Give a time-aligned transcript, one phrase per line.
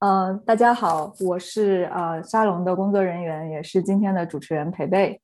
[0.00, 5.20] 呃，大家好，我是呃沙龙的工作人员，也是今天的主持人裴贝。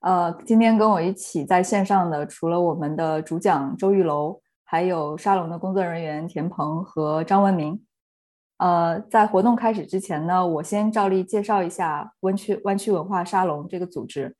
[0.00, 7.82] 呃，今天跟我一起在线上的，除了我们的主讲周玉楼，还有沙龙的工作人员田鹏和张文明。
[8.58, 14.36] 呃，在活动开始之前呢，我先照例介绍一下湾区湾区文化沙龙这个组织。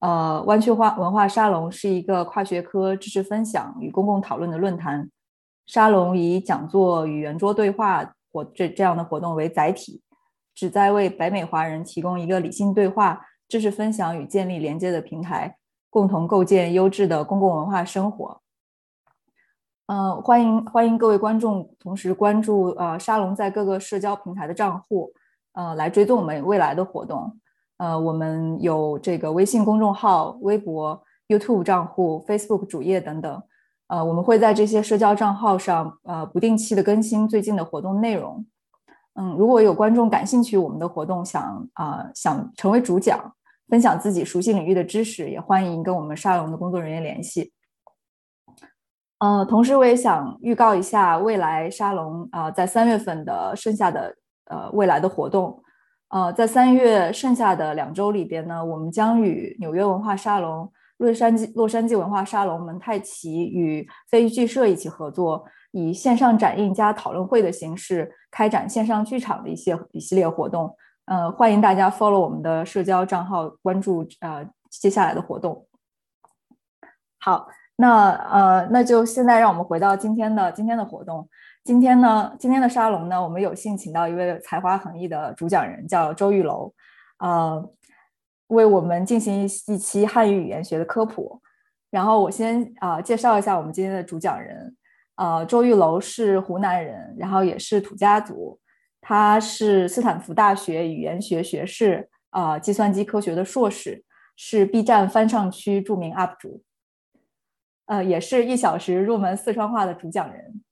[0.00, 5.08] 呃，湾区化文化沙龙是一个跨学科知识分享与公共讨论的论坛。
[5.64, 8.12] 沙龙以讲座与圆桌对话。
[8.32, 10.02] 活这这样的活动为载体，
[10.54, 15.56] 旨在为北美华人提供一个理性对话、知识分享与建立连接的平台，
[15.90, 18.40] 共同构建优质的公共文化生活。
[19.86, 25.12] 呃，欢迎欢迎各位观众同时关注呃沙龙在各个社交平台的账户，
[25.52, 27.38] 呃，来追踪我们未来的活动。
[27.76, 33.42] 呃，我们有这个微信公众号、微博、YouTube 账户、Facebook 主页等等。
[33.92, 38.42] 呃，我们会在这些社交账号上，呃，不定期的更新最近的活动内容。
[39.16, 43.34] 嗯，如果有观众感兴趣我们的活动，想啊想成为主讲，
[43.68, 47.52] 分享自己熟悉领域的知识，也欢迎跟我们沙龙的工作人员联系。
[49.18, 55.62] 呃，同时我也想预告一下未来沙龙啊，在三月份的剩下的呃未来的活动。
[56.08, 60.72] 呃，在三月剩下的两周里边呢，我们将与纽约文化沙龙。
[61.02, 70.72] 洛杉矶洛杉矶文化沙龙蒙太奇与飞鱼剧社一起合作，以线上展映加讨论会的形式开展线上剧场的一些一系列活动。
[71.06, 75.66] 呃，欢迎大家 follow 我们的社交账号，关注呃接下来的活动。
[77.18, 81.28] 好，那呃那就现在让我们回到今天的今天的活动。
[81.64, 86.72] 今天呢，今天的沙龙呢，我们有幸请到一位才华横溢的主讲人，叫周玉楼。
[87.18, 87.68] 呃。
[88.52, 91.40] 为我们进行一一期汉语语言学的科普，
[91.90, 94.76] 然后我先啊介绍一下我们今天的主讲人，
[95.16, 98.58] 呃，周玉楼是湖南人，然后也是土家族，
[99.00, 104.04] 他是斯坦福大学语言学学士，啊，计算机科学的硕士，
[104.36, 106.62] 是 B 站翻唱区著名 UP 主，
[107.86, 110.62] 呃，也是一小时入门四川话的主讲人，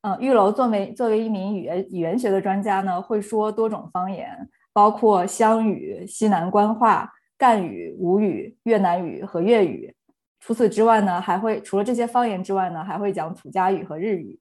[0.00, 4.48] 嗯，玉楼作为作为一名语言语言学的专家呢，会说多种方言。
[4.72, 9.94] 包括湘语、西南官话、赣语、吴语、越南语和粤语。
[10.40, 14.40] 除此之外呢，还会除了这些方言之外呢，还会讲土家语和日语。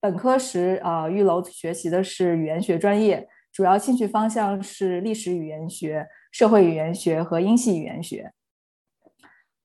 [0.00, 8.32] 本科时，呃，玉楼学习的是语言学专业，主要兴趣方向是历史语言学、社会语言学和英系语言学。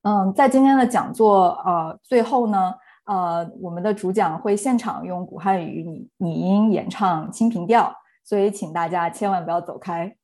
[0.01, 2.73] 嗯，在今天的讲座，呃，最后呢，
[3.05, 7.83] 呃，我们的主讲会现场用古汉语拟拟音演唱《清平调》。
[8.25, 10.15] 所以，请大家千万不要走开。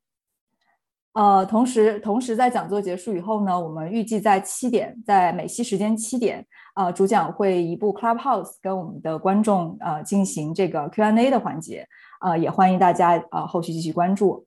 [1.13, 11.87] 呃，同时，同时在讲座结束以后呢，我们预计在七点，在美西时间七点，啊，主讲会移步 Clubhouse 跟我们的观众呃进行这个 Q&A 的环节，
[12.19, 14.45] 啊，也欢迎大家呃后续继续关注。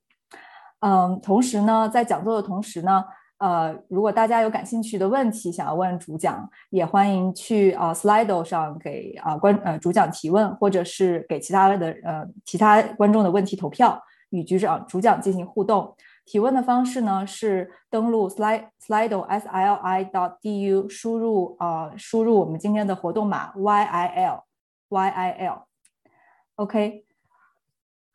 [0.81, 3.03] 嗯，同时呢，在讲座的同时呢。
[3.37, 15.95] 呃，如果大家有感兴趣的问题想要问主讲，也欢迎去啊 Slido 上给啊观呃主讲提问，或者是给其他的呃其他观众的问题投票，与局长主讲进行互动。
[16.25, 24.43] 提问的方式呢是登录 Slido S L I dot D U，输入啊输入我们今天的活动码 Y I L
[24.89, 27.05] Y I L，OK。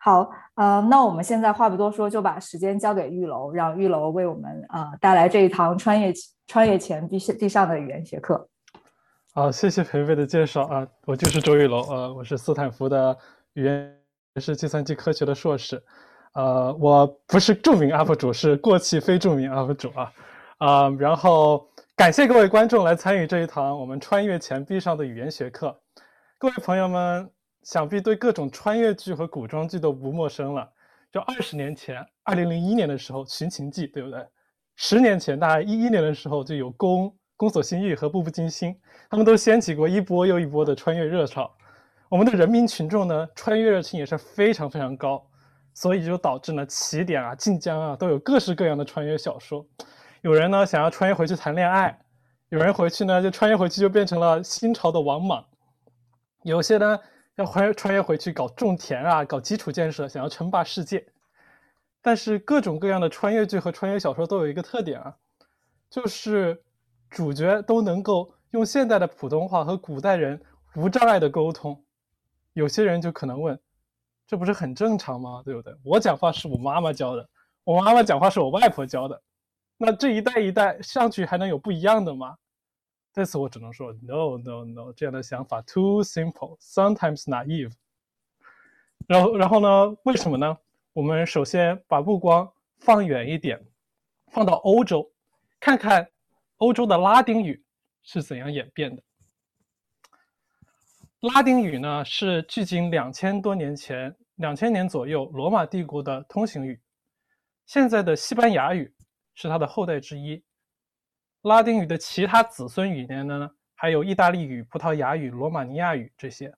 [0.02, 6.10] 好，呃，那我们现在话不多说，就把时间交给玉楼，让玉楼为我们啊带来这一堂穿越
[6.46, 8.48] 穿越前地地上的语言学课。
[9.34, 13.14] 好，谢谢培培的介绍啊，我就是周玉楼，呃，我是斯坦福的
[13.52, 13.94] 语言
[14.36, 15.82] 是计算机科学的硕士，
[16.32, 20.12] 呃，我不是著名 UP 主，是过气非著名 UP 主啊，
[20.56, 25.78] 啊，然后感谢各位观众来参与这一堂我们穿越前壁上的语言学课，
[26.38, 27.30] 各位朋友们。
[27.62, 30.68] 想必对各种穿越剧和古装剧都不陌生了。
[31.12, 34.24] 就二十年前，二零零一年的时候，《寻秦记》，对不对？
[34.76, 37.06] 十年前，大概一一年的时候，就有《宫》
[37.36, 38.72] 《宫锁心玉》和《步步惊心》，
[39.10, 41.52] 他们都掀起过一波又一波的穿越热潮。
[42.08, 45.26] 我们的人民群众呢，穿越热情也是非常非常高，
[45.74, 49.66] 所以就导致呢，起点啊、晋江啊，都有各式各样的穿越小说。
[50.22, 51.98] 有人呢想要穿越回去谈恋爱，
[52.50, 55.44] 有人回去呢就穿越回去就变成了新朝的王莽，
[56.44, 56.98] 有些呢。
[57.40, 61.06] 要穿穿越回去搞种田啊，搞基础建设，想要称霸世界。
[62.02, 65.16] 但是各种各样的穿越剧和穿越小说都有一个特点啊，
[65.88, 66.62] 就是
[67.08, 70.40] 主角都能够用现代的普通话和古代人
[70.76, 71.82] 无障碍的沟通。
[72.52, 73.58] 有些人就可能问，
[74.26, 75.42] 这不是很正常吗？
[75.44, 75.74] 对不对？
[75.82, 77.28] 我讲话是我妈妈教的，
[77.64, 79.22] 我妈妈讲话是我外婆教的，
[79.78, 82.36] 那这一代一代上去还能有不一样的吗？
[83.12, 87.72] 这次我只能说 no no no，这样的想法 too simple，sometimes naive。
[89.06, 89.96] 然后，然后呢？
[90.04, 90.56] 为什么呢？
[90.92, 92.48] 我们首先把目光
[92.78, 93.60] 放远一点，
[94.28, 95.10] 放到欧洲，
[95.58, 96.08] 看看
[96.58, 97.64] 欧洲的拉丁语
[98.02, 99.02] 是怎样演变的。
[101.20, 106.80] 拉丁语呢，是距今两千多年前，两千年左右罗马帝国的通行语。
[107.66, 108.94] 现在的西班牙语
[109.34, 110.42] 是它的后代之一。
[111.42, 116.54] 拉丁语的其他子孙语言呢，还有意大利语、葡萄牙语、罗马尼亚语这些。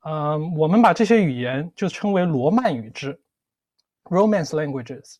[0.00, 3.20] 嗯，我们把这些语言就称为罗曼语支
[4.04, 5.16] （Romance languages）。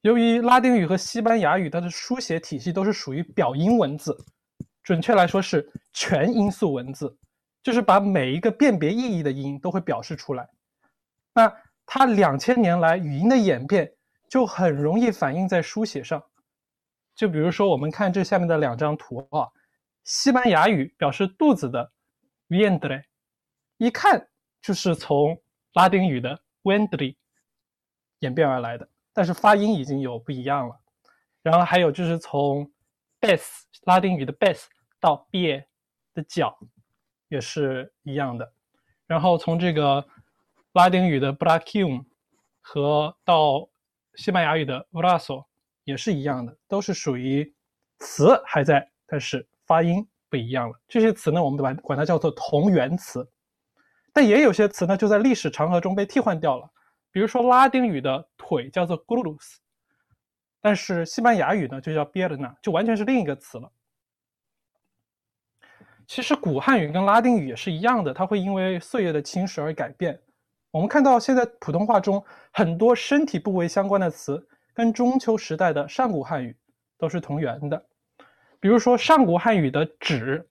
[0.00, 4.16] 由于拉丁语和西班牙语它的书写体系都是属于表音文字，
[4.82, 7.16] 准确来说是全音素文字。
[7.62, 10.46] 就是把每一个辨别意义的音都会表示出来，
[11.32, 11.50] 那
[11.86, 13.90] 它两千年来语音的演变
[14.28, 16.22] 就很容易反映在书写上。
[17.14, 19.48] 就比如说，我们看这下面的两张图啊，
[20.04, 21.92] 西班牙语表示肚子的
[22.48, 23.04] vientre，
[23.78, 24.28] 一看
[24.60, 25.40] 就是从
[25.74, 27.16] 拉丁语的 “vendre”
[28.20, 30.80] 演变而来的，但是发音已经有不一样了。
[31.42, 32.70] 然后还有就是从
[33.20, 33.42] bes
[33.84, 34.64] 拉丁语的 bes
[35.00, 35.64] 到 be
[36.14, 36.58] 的脚。
[37.28, 38.52] 也是一样的，
[39.06, 40.06] 然后从这个
[40.74, 42.04] 拉丁语的 brachium
[42.60, 43.68] 和到
[44.14, 45.44] 西班牙语的 brazo
[45.84, 47.54] 也是一样的，都是属于
[47.98, 50.80] 词还在，但是发音不一样了。
[50.88, 53.26] 这些词呢，我们把管它叫做同源词，
[54.12, 56.70] 但也有些词呢，就在历史长河中被替换掉了。
[57.12, 59.58] 比如说拉丁语的腿叫做 glus，
[60.60, 63.70] 但是西班牙语呢就叫 pierna，就完全是另一个词了。
[66.06, 70.20] 其实古汉语跟拉丁语也是一样的，它会因为岁月的侵蚀而改变。
[70.70, 76.54] 我们看到现在普通话中很多身体部位相关的词，跟中秋时代的上古汉语
[76.98, 77.86] 都是同源的。
[78.60, 80.46] 比如说上古汉语的“指”，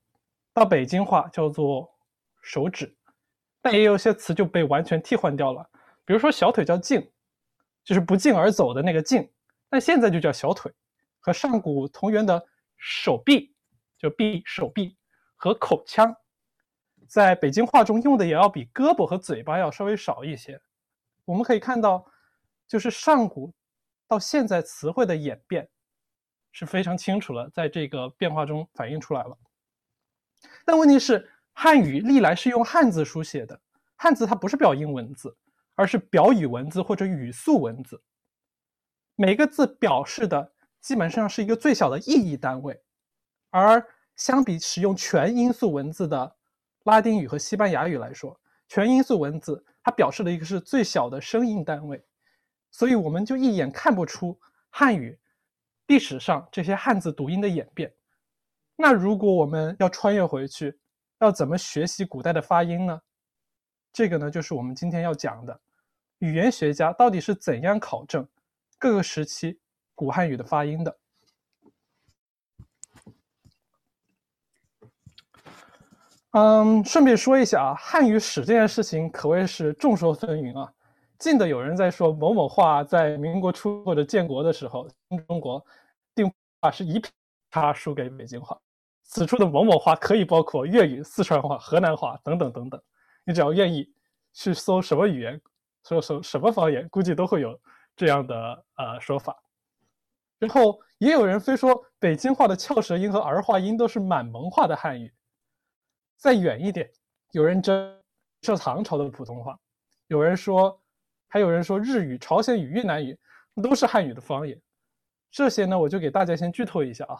[0.54, 1.94] 到北京话叫做
[2.42, 2.96] 手指，
[3.62, 5.70] 但也有些词就被完全替换掉了。
[6.06, 7.08] 比如说小腿叫胫，
[7.84, 9.30] 就是不胫而走的那个胫，
[9.70, 10.72] 但现在就叫小腿。
[11.20, 12.44] 和上古同源的
[12.78, 13.54] 手臂，
[13.98, 14.98] 就臂手臂。
[15.36, 16.16] 和口腔，
[17.06, 20.62] 在北京话中用的也要比胳膊和嘴巴要稍微少一些。
[21.26, 22.06] 我们可以看到，
[22.66, 23.54] 就是上古
[24.08, 25.70] 到现在词汇的演变
[26.52, 29.38] 是非常清楚了，在这个变化中反映出来了。
[30.66, 33.60] 但问题是，汉语历来是用汉字书写的，
[33.96, 35.36] 汉字它不是表音文字，
[35.76, 38.02] 而是表语文字或者语素文字。
[39.16, 42.82] 每个字表示的基本上是一个最小的意义单位，
[43.50, 43.86] 而。
[44.16, 46.36] 相比使用全音素文字的
[46.84, 52.06] 拉丁语和西班牙语来说，全音素文字它表示的一个是最小的声音单位，
[52.74, 54.38] 所以我们就一眼看不出
[54.72, 55.18] 汉语
[55.86, 57.94] 历史上这些汉字读音的演变。
[58.76, 60.80] 那如果我们要穿越回去，
[61.20, 63.00] 要怎么学习古代的发音呢？
[63.94, 65.62] 这个呢，就是我们今天要讲的，
[66.18, 68.28] 语言学家到底是怎样考证
[68.80, 69.60] 各个时期
[69.94, 70.98] 古汉语的发音的。
[76.32, 80.74] 嗯，顺便说一下啊，汉语史这件事情可谓是众说纷纭啊。
[81.24, 85.66] 近的有人在说某某话在民国初或者建国的时候，新中国
[86.14, 86.30] 定
[86.60, 87.02] 法是一
[87.50, 88.60] 差输给北京话。
[89.04, 92.82] 此处的某某话可以包括粤语、四川话、河南话等等等等。
[93.24, 93.90] 你只要愿意
[94.34, 95.40] 去搜什么语言，
[95.84, 97.58] 搜搜什么方言，估计都会有
[97.96, 99.42] 这样的呃说法。
[100.40, 105.10] 然后也有人非说北京话的翘舌音和儿化音都是满蒙话的汉语。
[106.18, 106.92] 再远一点，
[107.32, 107.98] 有人争
[108.42, 109.58] 说唐朝的普通话，
[110.08, 110.78] 有人说，
[111.34, 113.18] 还有人说日语、朝鲜语、越南语
[113.64, 114.56] 都是汉语的方言。
[115.32, 117.18] 这些呢，我就给大家先剧透一下啊，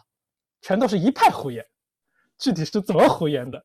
[0.62, 1.66] 全都是一派胡言。
[2.38, 3.60] 具体是怎么胡言的，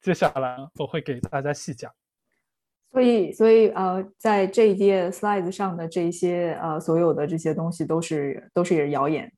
[0.00, 1.92] 接下来我会给大家细讲。
[2.90, 9.30] 所以，所以呃，在这一页 slides 上的这些呃，所有的这些东西都是都是谣言。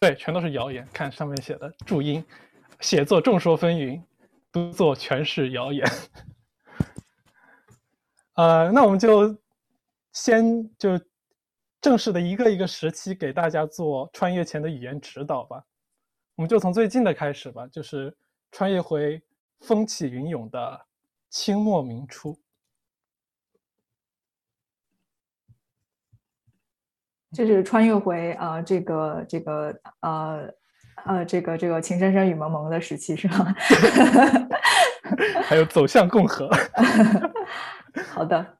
[0.00, 0.88] 对，全都是谣言。
[0.94, 2.24] 看上面写的注音，
[2.80, 4.02] 写作众说纷纭。
[4.50, 5.86] 读作全是谣言，
[8.36, 9.36] 呃，那我们就
[10.16, 10.98] 先就
[11.78, 15.62] 正式的一个一个时期给大家做穿越前的语言指导吧。
[16.36, 18.16] 我们就从最近的开始吧，就是
[18.50, 19.22] 穿越回
[19.60, 20.86] 风起云涌的
[21.28, 22.40] 清末明初。
[27.34, 30.50] 就是穿越回啊，这个这个呃。
[31.04, 33.54] 呃，这个这个情深深雨蒙蒙的时期是吗？
[35.44, 36.50] 还有走向共和。
[38.10, 38.55] 好的，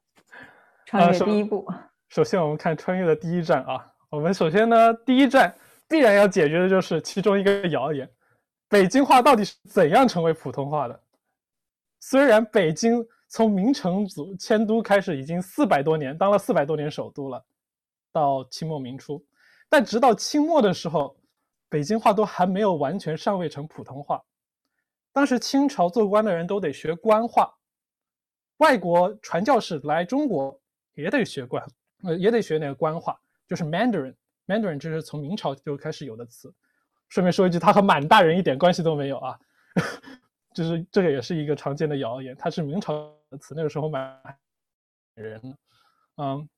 [0.87, 1.67] 穿越第一步。
[2.07, 3.93] 首先，我们看穿越的第一站啊。
[4.09, 5.53] 我们首先呢，第一站
[5.85, 8.09] 必然要解决的就是其中一个谣言：
[8.69, 10.97] 北京话到底是怎样成为普通话的？
[11.99, 17.45] 虽然北京从明成祖迁都开始，已经四百多年，当了四百多年首都了，
[18.13, 19.21] 到清末明初。
[19.67, 21.17] 但直到清末的时候，
[21.67, 24.23] 北京话都还没有完全上位成普通话。
[25.11, 27.53] 当时清朝做官的人都得学官话，
[28.59, 30.57] 外国传教士来中国
[30.97, 31.63] 也得学官，
[32.03, 34.15] 呃，也得学那个官话，就是 Mandarin。
[34.47, 36.53] Mandarin 这是从明朝就开始有的词。
[37.09, 39.39] 顺便说一句，它和满大人一点关系都没有啊，
[40.53, 44.19] 就是这个也是一个常见的谣言，它是明朝的词，那个时候满
[45.13, 45.39] 人，
[46.17, 46.49] 嗯，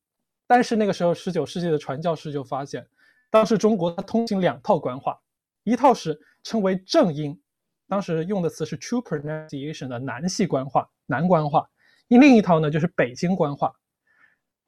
[0.48, 2.88] 但是那个时候十九世纪的传教士就发现。
[3.30, 5.20] 当时中国它通行两套官话，
[5.64, 7.40] 一套是称为正音，
[7.88, 11.70] 当时用的词是 true pronunciation 的南系官话，南官话；
[12.08, 13.72] 另一套呢就是北京官话。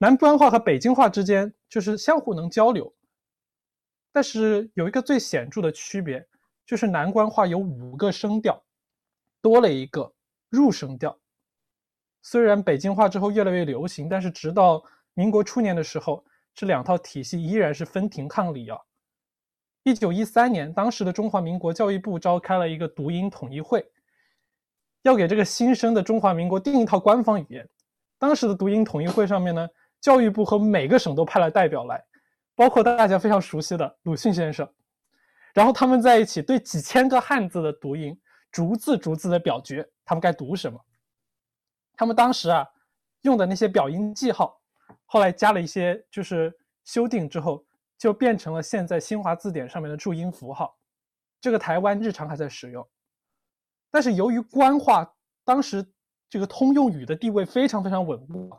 [0.01, 2.91] 南官话和北京话之间就是相互能交流，
[4.11, 6.27] 但是有一个最显著的区别，
[6.65, 8.59] 就是南官话有五个声调，
[9.43, 10.11] 多了一个
[10.49, 11.15] 入声调。
[12.23, 16.25] 虽然北京话之后越来越流行，但是直到民国初年的时候。
[16.53, 18.77] 这两套体系依然是分庭抗礼啊！
[19.83, 23.89] 一九一三年，当时的中华民国教育部召开了一个读音统一会，
[25.03, 27.69] 要给这个新生的中华民国定一套官方语言。
[28.19, 29.65] 当时的读音统一会上面呢，
[30.01, 32.03] 教育部和每个省都派了代表来，
[32.55, 34.67] 包括大家非常熟悉的鲁迅先生，
[35.53, 38.19] 然后他们在一起对几千个汉字的读音
[38.51, 40.83] 逐字逐字的表决，他们该读什么？
[41.93, 42.67] 他们当时啊
[43.21, 44.59] 用的那些表音记号。
[45.05, 46.51] 后来加了一些，就是
[46.83, 47.63] 修订之后，
[47.97, 50.75] 就变成了现在新华字典上面的注音符号。
[51.39, 52.87] 这个台湾日常还在使用，
[53.91, 55.85] 但是由于官话当时
[56.29, 58.49] 这个通用语的地位非常非常稳固，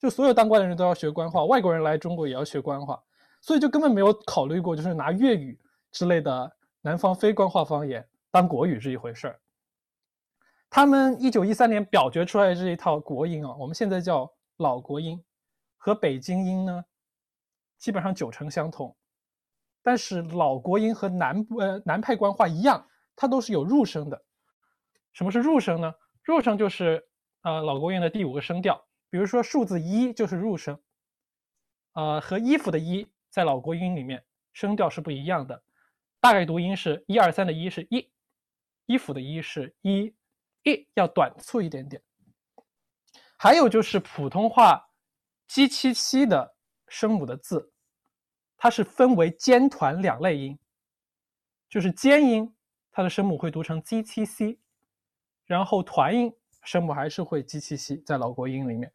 [0.00, 3.00] 就所有当官的人都要学官话，外国人来中国也要学官话，
[3.40, 5.60] 所以就根本没有考虑过就是拿粤语
[5.92, 9.40] 之类的南方非官话方言当国语这一回事儿。
[10.70, 15.22] 他们一九一三年表决出来的这一套国音啊，我们现在叫老国音。
[15.82, 16.84] 和北京音呢，
[17.78, 18.94] 基本上九成相同，
[19.82, 24.22] 但是老国音和南呃南派官话一样，它都是有入声的。
[25.14, 25.94] 什么是入声呢？
[26.22, 27.02] 入声就是
[27.44, 28.78] 呃老国音的第五个声调，
[29.10, 30.80] 比如说数字一就是入声，
[31.92, 35.62] 呃和衣服的衣在老国音里面声调是不一样的，
[36.20, 38.10] 大概读音是一二三的一是一，
[38.86, 40.14] 衣服的衣是一，
[40.62, 42.02] 一要短促一点点。
[43.36, 44.86] 还有就是普通话。
[45.52, 46.54] 鸡七七的
[46.86, 47.72] 声母的字，
[48.56, 50.56] 它是分为尖团两类音，
[51.68, 52.54] 就是尖音，
[52.92, 54.60] 它的声母会读成 z 七 c，
[55.44, 58.92] 然后团音声母还是会 g 七 c，在老国音里面，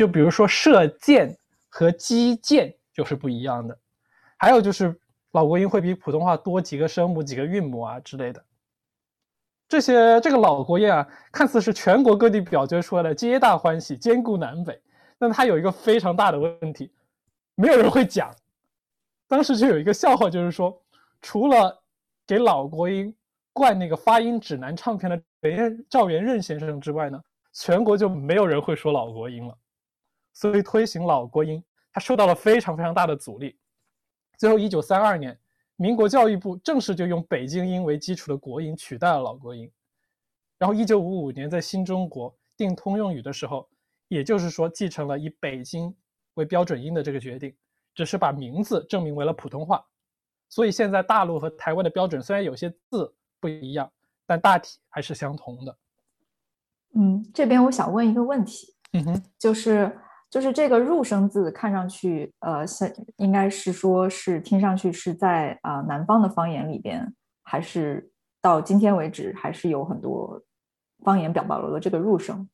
[0.00, 1.36] 就比如说射箭
[1.68, 3.78] 和击剑就是不一样的，
[4.38, 4.98] 还有就是
[5.32, 8.42] 老国音会比普通话多几个声母、几个韵母啊之类的，
[9.68, 14.80] 这些这个老国音啊，看似是全国各地表决出来的，皆大欢喜，兼顾南北。
[15.18, 16.90] 但它有一个非常大的问题，
[17.54, 18.34] 没有人会讲。
[19.28, 20.82] 当时就有一个笑话，就是说，
[21.20, 21.78] 除了
[22.26, 23.14] 给老国音
[23.52, 25.22] 灌那个发音指南唱片的
[25.90, 27.20] 赵元任先生之外呢，
[27.52, 29.54] 全国就没有人会说老国音了。
[30.32, 33.58] 所以推行老国音，它受到了非常非常大的阻力。
[34.38, 35.38] 最后，一九三二年，
[35.76, 39.70] 民国教育部正式就用北京音为基础的国音取代了老国音。
[40.58, 43.68] 然后，一九五五年在新中国定通用语的时候。
[44.12, 45.94] 也就是说，继承了以北京
[46.34, 47.54] 为标准音的这个决定，
[47.94, 49.86] 只是把名字证明为了普通话。
[50.48, 53.88] 所以现在大陆和台湾的标准虽然有些字不一样，
[54.26, 55.78] 但大体还是相同的。
[56.96, 59.96] 嗯，这边我想问一个问题，嗯哼，就是
[60.30, 68.08] 就是这个入声字看上去，呃，像应该是说是听上去是在啊南方的方言里边，还是
[68.40, 70.40] 到今天为止还是有很多
[71.04, 72.48] 方言表保留了这个入声，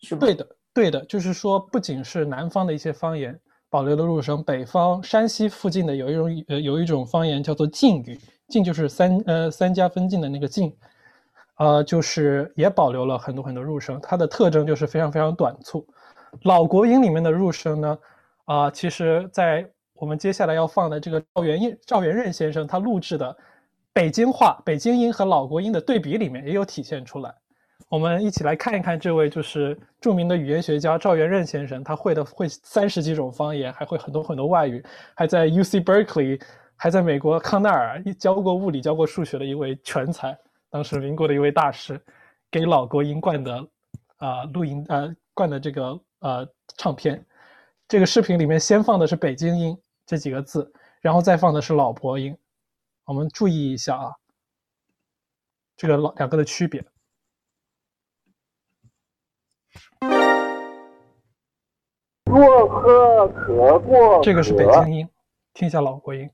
[0.00, 0.46] 是吗对的。
[0.72, 3.38] 对的，就是说，不仅是南方的一些方言
[3.70, 10.70] 保留了入声，北方山西附近的有一种呃有一种方言叫做晋语，晋就是三呃三家分晋的那个晋，
[11.56, 15.86] 呃就是也保留了很多很多入声，它的特征就是非常非常短促。
[16.42, 17.98] 老国音里面的入声呢，
[18.44, 23.36] 啊，其实在我们接下来要放的这个赵元赵元任先生他录制的
[23.92, 27.34] 北京话北京音和老国音的对比里面也有体现出来。
[27.88, 36.40] 我们一起来看一看这位就是著名的语言学家赵元任先生，他会的会三十几种方言，还会很多很多外语，还在 U C Berkeley，
[36.74, 40.36] 还在美国康奈尔教过物理、教过数学的一位全才，
[40.68, 42.00] 当时民国的一位大师，
[42.50, 43.64] 给老国音灌的
[44.16, 47.24] 啊录音呃灌的这个呃唱片。
[47.88, 52.36] 这个视频里面先放的是北京音这几个字然后再放的是老婆音。
[53.04, 54.12] 我们注意一下啊
[55.76, 56.84] 这个老两个的区别。
[62.24, 65.08] 骆驼可过这个是北京音
[65.54, 66.30] 听一下老婆音。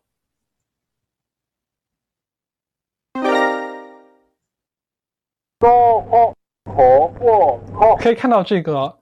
[5.59, 6.35] 高傲
[6.65, 9.02] 可过可以看到这个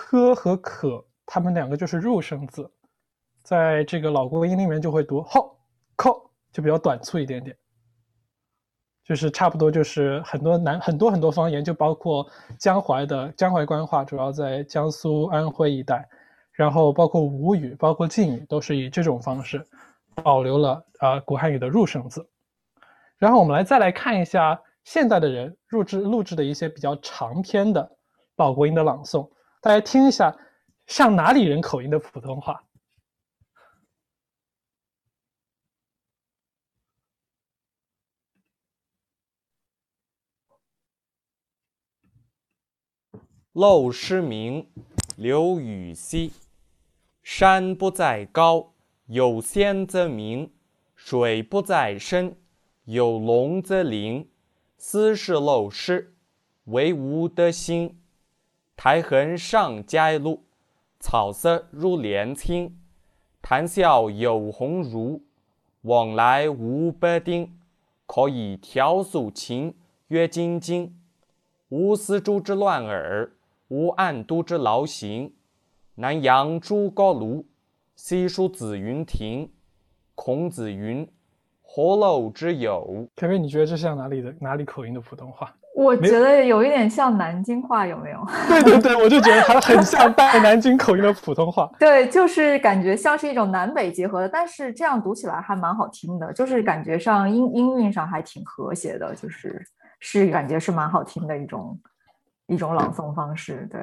[0.00, 2.70] 呵和可，它们两个就是入声字，
[3.42, 5.58] 在这个老国音里面就会读后
[5.94, 7.54] 靠，就比较短促一点点。
[9.04, 12.26] 就是差不多就是很多南很多很多方言，就包括
[12.58, 16.08] 江淮的江淮官话，主要在江苏、安徽一带，
[16.52, 19.64] 然后包括吴语、包括晋语，都是以这种方式
[20.14, 22.26] 保留了啊、古汉语的入声字。
[23.18, 27.96] 然后我们来再来看一下现代的人录制录制的一些比较长篇的
[28.36, 29.28] 老国音的朗诵，
[29.62, 30.34] 大家听一下
[30.86, 32.64] 像哪里人口音的普通话。
[43.52, 44.66] 陋室铭，
[45.16, 46.32] 刘禹锡。
[47.22, 48.72] 山不在高，
[49.06, 50.48] 有仙则名；
[50.96, 52.34] 水不在深，
[52.84, 54.30] 有龙则灵。
[54.78, 56.16] 斯是陋室，
[56.64, 57.99] 惟吾德馨。
[58.82, 60.42] 苔痕上阶露，
[60.98, 62.80] 草色入帘青。
[63.42, 65.20] 谈笑有鸿儒，
[65.82, 67.60] 往来无白丁。
[68.06, 69.74] 可以调素琴，
[70.08, 70.98] 阅金经。
[71.68, 73.30] 无丝竹之乱耳，
[73.68, 75.34] 无案牍之劳形。
[75.96, 77.44] 南阳诸葛庐，
[77.94, 79.52] 西蜀子云亭。
[80.14, 81.06] 孔子云
[81.60, 85.54] ：“何陋之有？”培培，你觉得这像哪里的哪里口音的普通话？
[85.74, 88.26] 我觉得有一点像南京话，有没有？
[88.48, 91.70] 对对对，我就觉得它很像带南京口音的普通话。
[91.78, 99.64] 对，就是感觉像是一种南北结合的，但是这样读起来还蛮好听的，就是感觉上音音韵上还挺和谐的，就是
[100.00, 101.78] 是感觉是蛮好听的一种
[102.46, 103.66] 一种朗诵方式。
[103.70, 103.80] 对，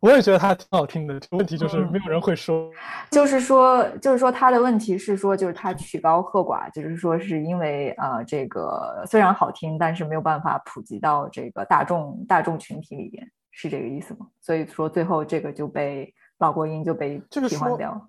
[0.00, 2.70] 我也觉得它挺好听的，问题就是嗯没有人会说。
[3.10, 14.26] 就是说，就是说他的问题是说，就是他曲高和寡，就是说是因为呃，这个虽然好听，但是没有办法普及到这个大众大众群体里边，是这个意思吗？
[14.40, 18.06] 所以说最后这个就被老国音就被就是说替换掉了。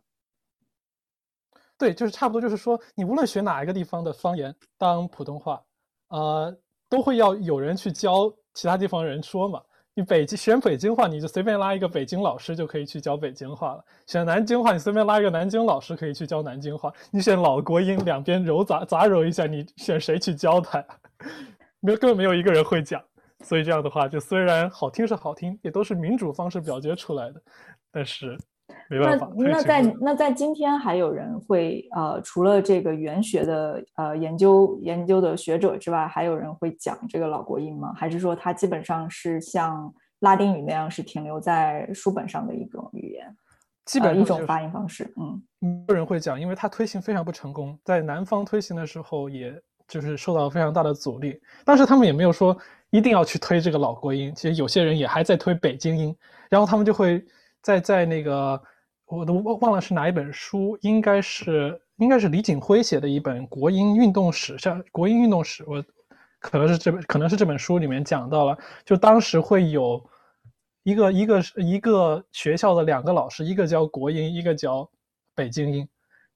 [1.78, 5.62] 对，就是差不多，就是说，你无论学哪一个地方的方言当普通话，
[6.10, 6.56] 呃，
[6.90, 9.62] 都会要有人去教其他地方人说嘛。
[9.98, 16.94] 你北京选北京话，你就随便拉一个北京老师就可以去教北京话了；选南京话，你随便拉一个南京老师可以去教南京话。
[17.10, 20.86] 你选老国音，两边揉杂杂揉一下，你选谁去教他？
[21.80, 23.04] 没有，根本没有一个人会讲。
[23.44, 27.42] 所以这样的话，就虽然好听是好听，也都是民主方式表决出来的，
[27.92, 28.38] 但是
[28.90, 29.32] 没办那法。
[29.38, 37.94] 那在那在今天还有人会呃，除了这个语言学的呃研究研究的学者之外，还有人会讲这个老国音吗？
[37.96, 43.36] 还是说它基本上是像拉丁语那样是停留在书本上的一种语言，
[43.86, 45.12] 基呃一种发音方式？
[45.18, 49.54] 嗯没有人会讲，因为它推行非常不成功，在南方推行的时候，也
[49.88, 51.40] 就是受到非常大的阻力。
[51.66, 52.56] 当时他们也没有说
[52.92, 56.16] 一定要去推这个老国音，其实有些人也还在推北京音，
[56.50, 57.26] 然后他们就会
[57.68, 58.62] 在在那个
[59.08, 65.84] 我都忘忘了是哪一本书，应该是应该是李锦辉写的一本国音运动史，像国音运动史，我
[66.40, 70.02] 可能是这本可能是这本书里面讲到了，就当时会有
[70.84, 74.90] 一个一个是一个学校的两个老师，一个教国音，一个教
[75.36, 75.86] 北京音，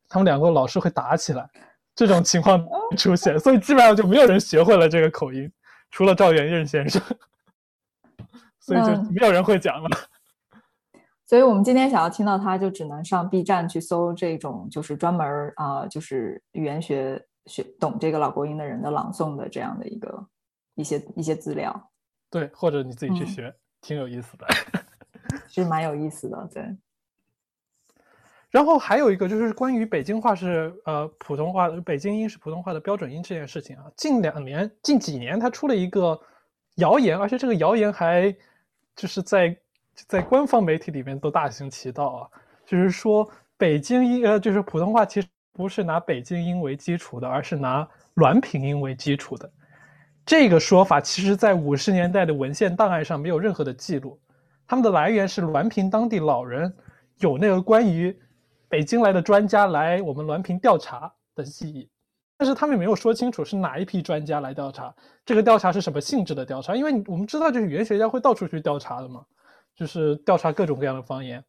[0.10, 1.50] 他们两个老师会打起来，
[1.96, 2.62] 这种情况
[2.98, 5.50] 出现，所以基本上就没有人学会了这个口音，
[5.92, 7.02] 除了赵元任先生，
[8.60, 9.90] 所以就嗯没有人会讲了。
[11.32, 20.28] 所以我们今天想要听到它，就只能上 B 站去搜这种就是专门儿啊、就是语言学学懂这个老国音的人的朗诵的这样的一个
[20.76, 21.90] 一些一些资料，
[22.30, 24.46] 对，或者你自己去嗯学，挺有意思的。
[25.48, 26.50] 是蛮有意思的。
[26.54, 26.76] 对，
[28.50, 36.22] 然后还有一个就是关于北京话是呃普通话，北京音是普通话的标准音这件事情啊，近两年、近几年它出了一个
[36.76, 38.36] 谣言，而且这个谣言还
[38.98, 39.58] 就是在
[40.08, 42.30] 在官方媒体里面都大行其道啊，
[42.66, 49.52] 就是说北京音呃就是普通话其实不是拿北京音为基础的，而是拿滦平音为基础的。
[50.26, 54.20] 这个说法其实在五十年代的文献档案上没有任何的记录，
[54.68, 56.74] 他们的来源是滦平当地老人
[57.18, 58.18] 有那个关于
[58.70, 61.90] 北京来的专家来我们滦平调查的记忆，
[62.38, 64.94] 但是他们也没有说清楚是哪一批专家来调查，
[65.26, 66.76] 这个调查是什么性质的调查？
[66.76, 69.26] 因为我们知道，就是语言学家会到处去调查的嘛，
[69.76, 71.44] 就是调查各种各样的方言，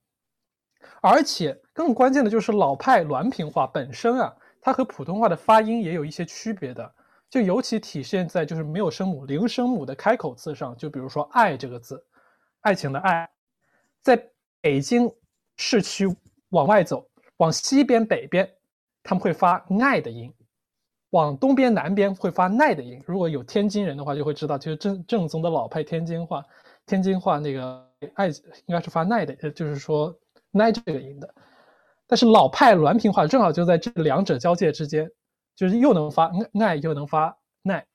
[1.00, 6.94] 而且更关键的就是老派滦平话本身啊，它和普通话的发音也有一些区别的，
[7.28, 12.04] 就尤其体现在就是没有声母、零声母的开口字上，就比如说“爱”这个字，
[12.60, 13.28] 爱情的“爱”，
[14.02, 14.30] 在
[14.60, 15.10] 北京
[15.56, 16.06] 市区
[16.50, 17.06] 往外走，
[17.38, 18.48] 往西边、北边，
[19.02, 20.30] 他们会发爱的音；
[21.10, 23.02] 往东边、南边会发奈的音。
[23.06, 26.44] 如果有天津人的话，就会知道，就是正正宗的老派天津话，
[26.86, 30.14] 天津话那个爱应该是发奈的，就是说
[30.50, 31.34] 奈这个音的。
[32.06, 35.10] 但是老派滦平话正好就在这两者交界之间，
[35.56, 37.86] 就是又能发爱又能发奈，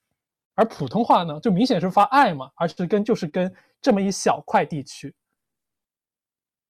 [0.55, 5.13] 而普通话呢，就明显是发爱嘛，而是跟就是跟这么一小块地区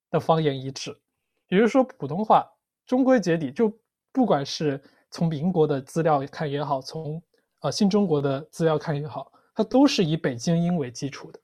[0.09, 0.97] 的方言一致。
[1.47, 2.45] 也就是说，普通话
[2.85, 3.71] 终归结底，就
[4.11, 7.21] 不管是从民国的资料看也好，从
[7.61, 11.39] 呃新中国的资料看也好，它都是以北京音为基础的。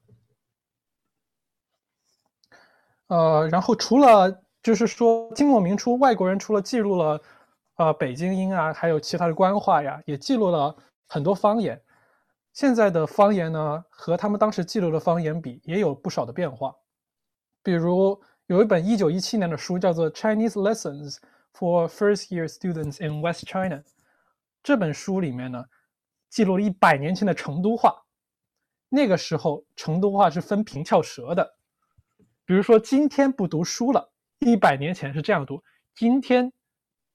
[3.13, 7.21] 呃，然后除了就是说，清末明初，外国人除了记录了，
[7.75, 10.75] 呃，北京音啊，还有其他的官话呀，也记录了
[11.07, 11.79] 很多方言。
[12.53, 16.73] 现在的方言呢，和他们当时记录的方言比，也有不少的变化。
[17.61, 21.17] 比如有一本一九一七年的书，叫做《Chinese Lessons
[21.55, 23.75] for First Year Students in West China》。
[24.63, 25.63] 这本书里面呢，
[26.31, 27.93] 记录了一百年前的成都话。
[28.89, 31.57] 那个时候，成都话是分平翘舌的。
[32.45, 34.11] 比如说，今天不读书了。
[34.39, 35.63] 一百年前是这样读：
[35.95, 36.51] 今天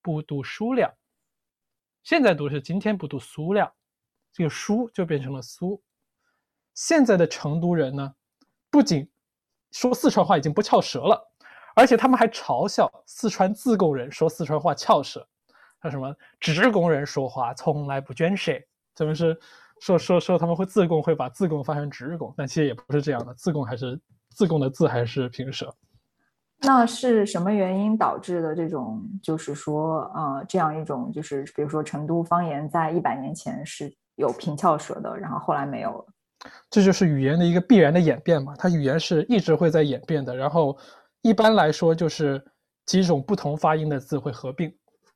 [0.01, 0.97] 不读书了。
[2.03, 3.75] 现在读是今天不读书了，
[4.33, 5.83] 这个书就变成了苏。
[6.73, 8.15] 现在的成都人呢，
[8.71, 9.07] 不仅
[9.73, 11.31] 说四川话已经不翘舌了，
[11.75, 15.29] 而且他们还嘲笑四川自贡人说四川话翘舌。
[15.83, 18.53] 说什么职工人说话从来不卷舌，
[18.95, 19.39] 怎么是
[19.81, 25.75] 说说说他们会自贡会把自贡发成职工，但其实也不是这样的，自贡还是自贡的自还是平舌。
[26.61, 36.05] 那是什么原因导致的这种，就是说，呃，这样一种，就是比如说成都方言在一百年前是有平翘舌的，然后后来没有了。
[36.69, 40.35] 这就是语言的一个必然的演变嘛，它语言是一直会在演变的。
[40.35, 40.77] 然后
[41.23, 42.45] 一般来说就是
[42.87, 44.73] 几种不同发音的字会合并，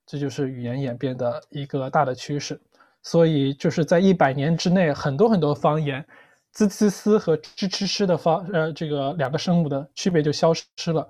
[0.06, 2.60] 这就是语言演变的一个大的趋势。
[3.02, 6.06] 所以就是在一百年之内，很多很多方言。
[6.52, 11.08] 滋呲呲和吱吱吱的发，呃，这个两个声母的区别就消失了。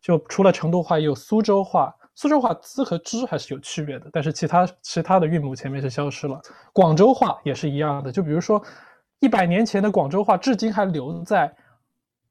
[0.00, 1.94] 就除了成都话，也有苏州话。
[2.14, 6.38] 苏州话滋和吱还是有区别的，但是其他其他的韵母前面是消失了。
[6.74, 8.12] 广州话也是一样的。
[8.12, 8.62] 就比如说，
[9.20, 11.56] 一百年前的广州话，至今还留在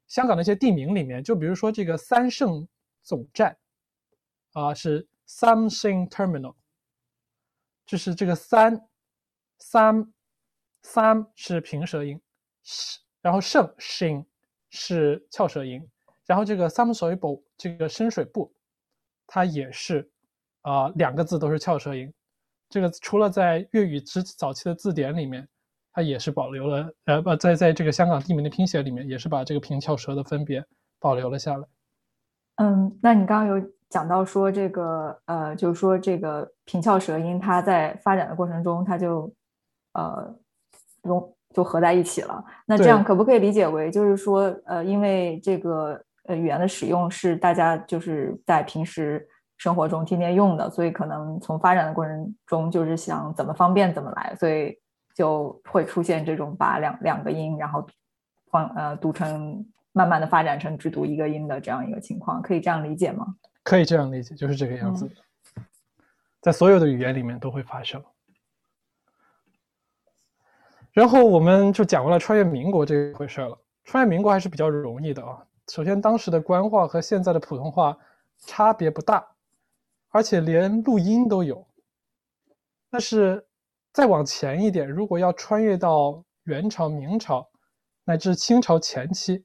[0.06, 1.20] 香港的一些地名里面。
[1.20, 2.68] 就比如说这个三圣
[3.02, 3.56] 总站，
[4.52, 6.54] 啊，是 Something Terminal，
[7.84, 8.86] 就是这个三
[9.58, 10.12] 三
[10.82, 12.20] 三是平舌音。
[12.64, 14.24] 是，然后圣 sinh
[14.70, 15.86] 是翘舌音，
[16.26, 18.50] 然后这个 some 水 o 这个深水埗，
[19.26, 20.10] 它也是
[20.62, 22.12] 啊两个字都是翘舌音。
[22.68, 25.46] 这个除了在粤语之早期的字典里面，
[25.92, 30.64] 它也是保留了，呃不在在这个香港地名的拼写里面，也是把这个平翘舌的分别
[30.98, 31.66] 保留了下来。
[32.56, 39.34] 嗯，那你刚刚有讲到说这个呃，就是说这个平翘舌音它在发展的过程中，它就
[39.92, 40.34] 呃
[41.02, 41.36] 融。
[41.52, 42.44] 就合在一起了。
[42.66, 49.26] 那这样可不可以理解为，就是说，呃，因为这个呃语言的使用是大家就是在平时
[49.58, 54.76] 生活中天天用的，所以可能从发展的过程中就是想怎么方便怎么来，所以
[55.14, 57.86] 就会出现这种把两两个音然后
[58.50, 63.26] 放呃读成慢慢的发展成只读一个音的这样一个情况，可以这样理解吗？
[63.62, 65.08] 可以这样理解，就是这个样子，
[66.40, 68.02] 在所有的语言里面都会发生。
[70.92, 73.58] 然后我们就讲完了穿越民国这回事了。
[73.84, 75.42] 穿越民国还是比较容易的啊。
[75.68, 77.96] 首先，当时的官话和现在的普通话
[78.38, 79.26] 差别不大，
[80.10, 81.66] 而且连录音都有。
[82.90, 83.46] 但是
[83.92, 87.48] 再往前一点，如果要穿越到元朝、明朝
[88.04, 89.42] 乃至清朝前期，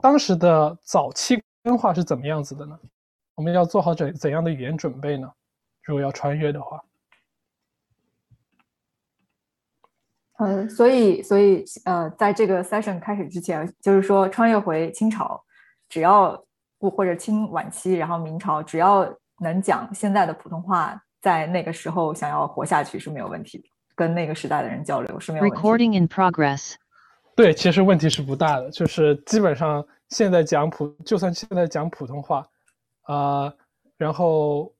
[0.00, 2.78] 当时的早期官话是怎么样子的呢？
[3.34, 5.28] 我们要做好怎怎样的语言准备呢？
[5.82, 6.80] 如果要穿越的话。
[10.38, 15.42] 呃，所以，所以，呃，在这个 session 开始之前，就是说穿越回清朝，
[15.88, 16.44] 只要
[16.78, 19.08] 不或者清晚期，然后明朝，只要
[19.40, 25.56] 能讲现在的普通话，在那个时候想要活下去是没有问题的，跟那个时代的人交流是没有问题。
[25.56, 26.74] Recording in progress。
[27.34, 32.46] 对，其实问题是不大的，就是基本上现在讲普，就算现在讲普通话，
[33.02, 33.52] 啊，
[33.96, 34.75] 然后。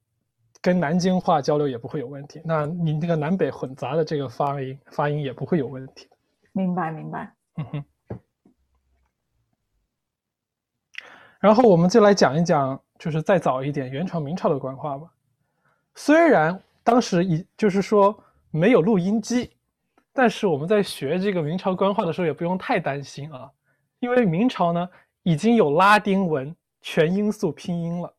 [0.67, 6.09] 跟南京话交流也不会有问题，那你那个南北混杂的这个发音发音也不会有问题。
[6.51, 7.33] 明白，明白。
[7.55, 7.85] 嗯哼。
[11.39, 15.09] 然后我们就来讲一讲，就是再早一点元朝、明朝的官话吧。
[15.95, 19.53] 虽然当时已就是说没有录音机，
[20.13, 23.49] 但是我们在学这个明朝官话的时候也不用太担心啊，
[24.01, 24.89] 因为明朝呢
[25.23, 28.13] 已经有拉丁文全音素拼音了。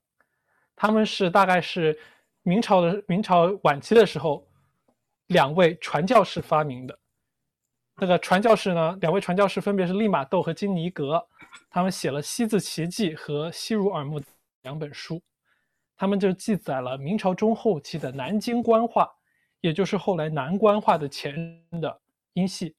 [0.78, 2.00] 他们是大概是
[2.48, 4.48] 明朝的明朝晚期的时候，
[5.28, 6.98] 两位传教士发明的。
[7.98, 11.28] 那个传教士呢，两位传教士分别是利玛窦和金尼格，
[11.70, 14.18] 他们写了《西字奇迹》和《西如耳目》
[14.62, 15.22] 两本书，
[15.98, 19.12] 他们就记载了明朝中后期的南京官话，
[19.60, 22.00] 也就是后来南官话的前的
[22.32, 22.74] 音系。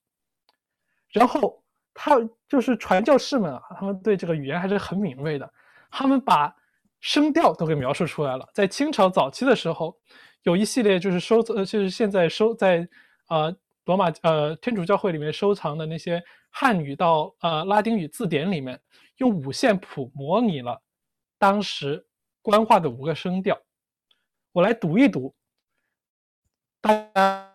[1.11, 2.17] 然后他
[2.49, 5.53] 就是传教士们啊，他们对这个语言还是很敏锐的，
[5.91, 6.57] 他们把
[7.01, 8.49] 声调都给描述出来了。
[8.55, 9.97] 在清朝早期的时候，
[10.43, 12.89] 有一系列就是收呃，就是现在收在
[13.29, 13.57] 呃。
[13.89, 18.79] 罗马呃天主教会里面收藏的那些汉语到呃拉丁语字典里面，
[19.17, 20.79] 用五线谱模拟了
[21.39, 22.07] 当时
[22.43, 23.59] 官话的五个声调。
[24.53, 25.35] 我来读一读，
[26.83, 27.51] 大家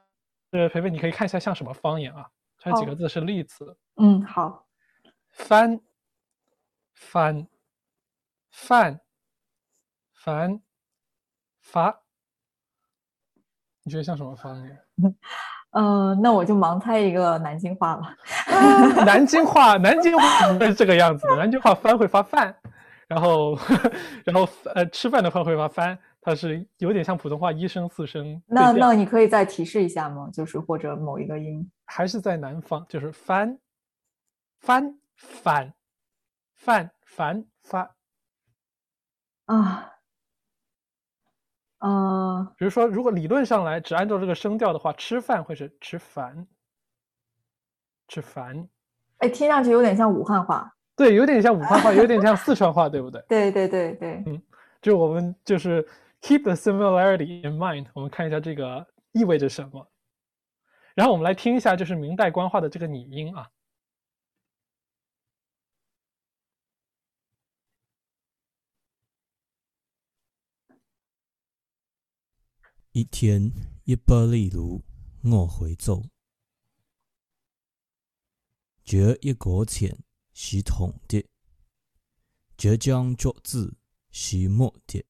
[0.49, 2.27] 呃培培你可以看一下像什么方言啊？
[2.57, 3.77] 这几个字是例子。
[3.97, 4.65] 嗯，好。
[5.29, 5.79] 翻
[6.95, 7.47] 翻
[8.49, 8.99] 翻
[10.23, 10.57] 翻
[11.59, 11.93] 发，
[13.83, 14.79] 你觉得像什么方言？
[15.71, 18.15] 嗯， 那我就盲猜一个南京话了。
[19.05, 21.35] 南京话，南京话是这个样子的。
[21.35, 22.55] 南京话翻会发饭，
[23.05, 23.57] 然后，
[24.23, 28.41] 然后呃，吃饭的话会发翻，它是有点像普通话一声四声。
[28.47, 30.29] 那那你可以再提示一下吗？
[30.31, 33.59] 就是或者某一个音，还是在南方，就是翻，
[34.61, 35.73] 翻，反，
[36.55, 37.93] 饭，反，发。
[39.47, 39.89] 啊。
[41.83, 46.47] 呃，比如说，如果理论上来只按照这个声调的话，吃饭会是吃饭，
[48.07, 48.69] 吃饭。
[49.17, 50.73] 哎，听上去有点像武汉话。
[50.95, 53.21] 对，有点像武汉话，有点像四川话，对不对？
[53.27, 54.23] 对对对对。
[54.27, 54.41] 嗯，
[54.81, 55.85] 就我们就是
[56.21, 59.85] keep the similarity in mind，我们看一下这个意味着什么。
[60.95, 63.49] 然后我们来听一下，就是明代官话的这个拟音啊。
[72.93, 73.51] 一天
[73.85, 74.83] 一百里路，
[75.23, 76.03] 我会走。
[78.83, 79.97] 这一个钱
[80.31, 81.27] 是铜的，
[82.55, 83.75] 这张桌子
[84.11, 85.03] 是木的，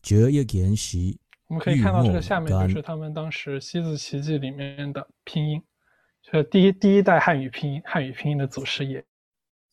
[0.00, 1.18] 这一件事。
[1.48, 5.60] 我们可以看到，这个下面就是他们当时《西子奇迹》里面的拼音，
[6.22, 9.04] 就是第一第一代汉语拼音，汉语拼音的祖师爷。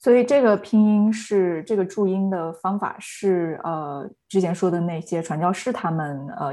[0.04, 6.52] 所以这个拼音是这个注音的方法是呃之前说的那些传教士他们呃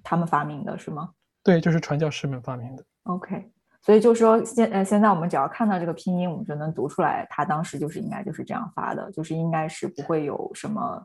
[0.00, 1.10] 他们发明的是吗？
[1.42, 2.84] 对，就是传教士们发明的。
[3.02, 11.04] OK，所以就说现呃现在我们只要看到这个拼音，我们就能读出来，他当时就是应该就是这样发的，就是应该是不会有什么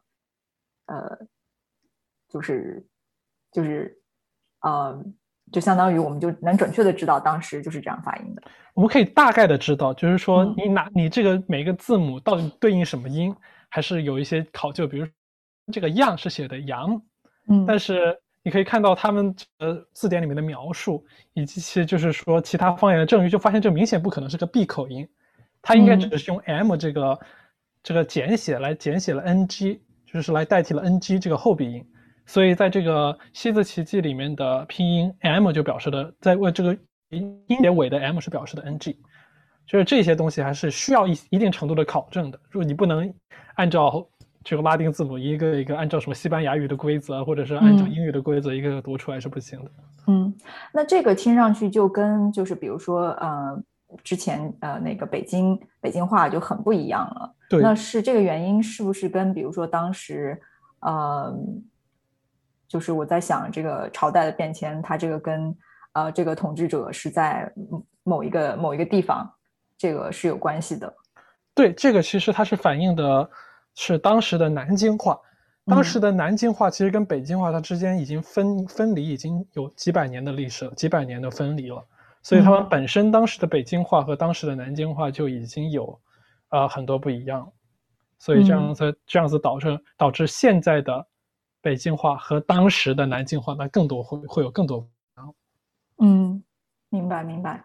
[0.86, 1.26] 呃，
[2.28, 2.86] 就是
[3.52, 4.00] 就是
[4.62, 5.04] 呃。
[5.52, 8.42] 就相当于我们就能准确的知道当时就是这样发音的。
[8.74, 13.36] 我们可以大概的知道，就是说你哪你这个每个字母到底对应什么音，
[13.68, 14.88] 还是有一些考究。
[14.88, 15.08] 比如
[15.72, 17.02] 这个“样”是写的“阳”，
[17.50, 25.08] 嗯，但是你可以看到他们呃字典里面的描述，以及其就是说其他方言的证据，就发现这明显不可能是个闭口音，
[25.62, 27.20] 它应该只是用 “m” 这个
[27.84, 31.86] 这个简写来简写了 “ng”，就是来代替了 “ng” 这个后鼻音。
[32.30, 36.78] 所以在这个西字奇迹里面的拼音 m 就表示的，在为这个
[37.10, 38.96] 音节尾的 m 是表示的 ng，
[39.66, 42.40] 就是这些东西还是需要一一定程度的考证的。
[42.52, 43.12] 如果你不能
[43.56, 44.08] 按照
[44.44, 49.72] 这个拉丁字母一个一个按照什么西班牙语的规则，或者是按照英语的规则一个个读出来是不行的。
[50.06, 50.32] 嗯，
[50.72, 53.60] 那这个听上去就跟就是比如说呃
[54.04, 57.34] 之前呃那个北京北京话就很不一样了。
[57.50, 60.40] 对，那是这个原因是不是跟比如说当时
[60.82, 61.36] 呃。
[62.70, 65.58] 就是我在想，这个朝代的变迁，它这个跟
[65.94, 67.52] 呃这个统治者是在
[68.04, 69.28] 某一个某一个地方，
[69.76, 70.94] 这个是有关系的。
[71.56, 73.28] 对，这个其实它是反映的
[73.74, 75.20] 是当时的南京话。
[75.66, 81.84] 当时的南京话其实跟北京话它之间已经分分离已经有几百年的历史了，几百年的分离了。
[82.22, 86.00] 所以他们本身当时的北京话和当时的南京话就已经有
[86.50, 87.52] 呃很多不一样。
[88.20, 91.08] 所以这样子这样子导致导致现在的。
[91.62, 94.88] 北京话和当时的南京话，那更多会会有更多。
[95.98, 96.42] 嗯，
[96.90, 97.64] 明白明白。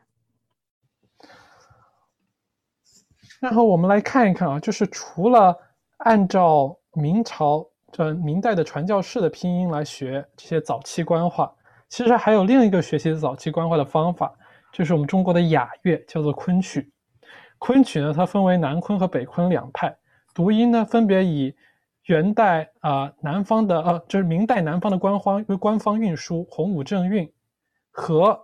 [3.41, 5.57] 然后我们来看一看啊，就是除了
[5.99, 11.55] 按照明朝这明代的传教士的拼音来学这些早期官话，
[11.89, 14.35] 其实还有另一个学习早期官话的方法，
[14.73, 16.91] 就是我们中国的雅乐，叫做昆曲。
[17.59, 19.97] 昆曲呢，它分为南昆和北昆两派，
[20.35, 21.55] 读音呢分别以。
[22.05, 27.27] 元代啊，南方的呃，就是明代南方的官方官方运输《洪武正韵》
[27.91, 28.39] 和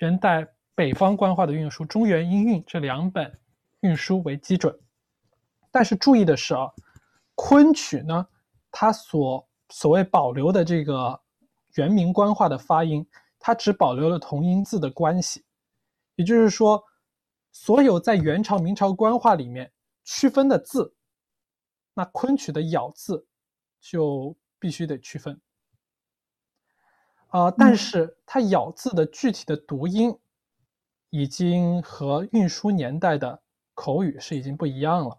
[0.00, 3.38] 元代北方官话的运输《中原音韵》这两本
[3.80, 4.78] 运输为基准。
[5.70, 6.70] 但是注意的是啊，
[7.34, 8.26] 昆曲呢，
[8.70, 11.18] 它所所谓保留的这个
[11.76, 13.06] 原名官话的发音，
[13.38, 15.42] 它只保留了同音字的关系，
[16.16, 16.82] 也就是说，
[17.52, 19.72] 所有在元朝、明朝官话里面
[20.04, 20.92] 区分的字，
[21.94, 23.26] 那昆曲的咬字
[23.80, 25.40] 就必须得区分。
[27.28, 30.18] 啊、但嗯是它咬字的具体的读音，
[31.10, 33.40] 已经和运输年代的
[33.74, 35.18] 口语是已经不一样了。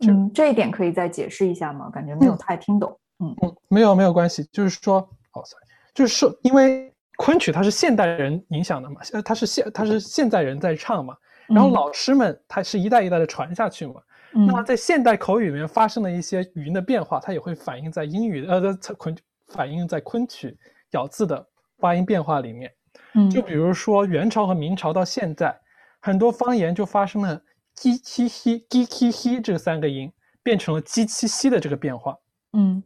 [0.00, 1.90] 嗯，这一点可以再解释一下吗？
[1.90, 2.98] 感觉没有嗯太听懂。
[3.20, 4.98] 嗯嗯，没有没有关系，就是说，
[5.32, 11.16] 哦，sorry，就是说，因为昆曲它是现代人影响的嘛，呃，它是现它是现在人在唱嘛，
[11.48, 14.00] 然后嗯老师们他是一代一代的传下去嘛，
[14.32, 19.16] 那么嗯在现代口语里面发生的一些语音的变化，它也会反映在英语呃的昆
[19.48, 20.56] 反映在昆曲
[20.90, 21.46] 咬字的
[21.78, 22.72] 发音变化里面。
[23.14, 25.58] 嗯就比如说元朝和明朝到现在，
[26.00, 27.42] 很多方言就发生了
[27.74, 30.12] g 七西 g 七西这三个音
[30.42, 32.16] 变成了 g 七西的这个变化。
[32.52, 32.82] 嗯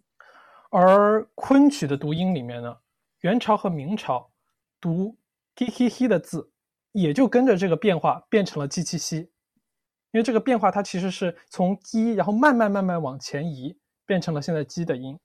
[0.70, 2.76] 而昆曲的读音里面呢，
[3.20, 4.30] 元朝和明朝
[4.80, 5.16] 读
[5.54, 6.50] t k h 的字，
[6.92, 9.30] 也就跟着这个变化变成了 g 七西，
[10.12, 15.18] 因为这个变化它其实是从 g 然后慢慢慢慢往前移，变成了现在 g 的音，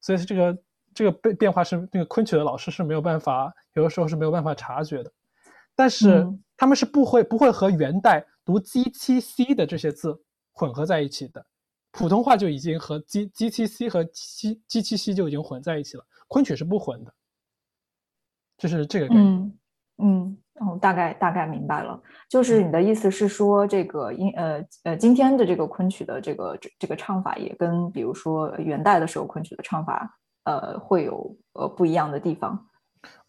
[0.00, 0.58] 所以这个
[0.92, 5.12] 这个变变化是那个昆曲的老师是没有办法，有的时候是没有办法察觉的，
[5.74, 6.42] 但是嗯。
[6.54, 11.44] 他们是不会不会和元代读 g 七 c 的这些字混合在一起的。
[11.90, 17.12] 普通话就已经和 G G 七 C 和 G G 七 C 就已经混在一起了，昆曲是不混的，
[18.56, 19.26] 就是这个概念。
[19.26, 19.58] 嗯
[19.98, 32.58] 嗯，哦，大概大概明白了，就是你的意思是说，这个音呃呃，今天的这个昆曲的这个这这个唱法也跟比如说元代的时候昆曲的唱法呃会有呃不一样的地方。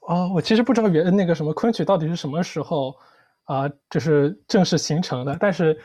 [0.01, 2.93] 哦，我其实不知道元那个什么昆曲到底是什么时候
[3.45, 5.77] 啊、就是正式形成的，但是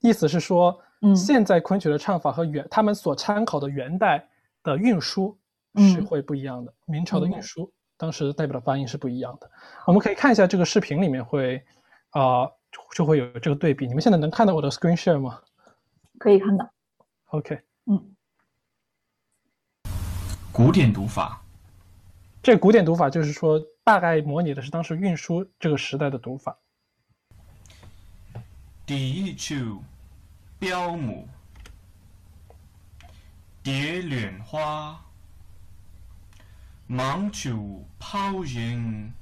[0.00, 1.14] 意思是说，嗯。
[1.16, 4.26] 现在昆曲的唱法和元他们所参考的元代
[4.62, 5.38] 的运输
[5.76, 7.36] 是嗯会不一样的，明朝的明白。
[7.38, 9.50] 运输当时代表的发音是不一样的。
[9.86, 11.64] 我们可以看一下这个视频里面会
[12.10, 12.50] 啊、
[12.94, 13.86] 就会有这个对比。
[13.86, 15.40] 你们现在能看到我的 screen share 吗
[16.18, 16.70] 可以看到
[17.26, 18.14] ，？OK，嗯
[20.50, 21.42] 古典读法，
[22.42, 26.56] 这个古典读法就是说，大概模拟的是当时运输这个时代的读法。
[28.86, 29.62] 第一句
[30.58, 31.28] 标母，
[33.62, 34.98] 蝶恋花，
[36.88, 39.12] 忙处抛人，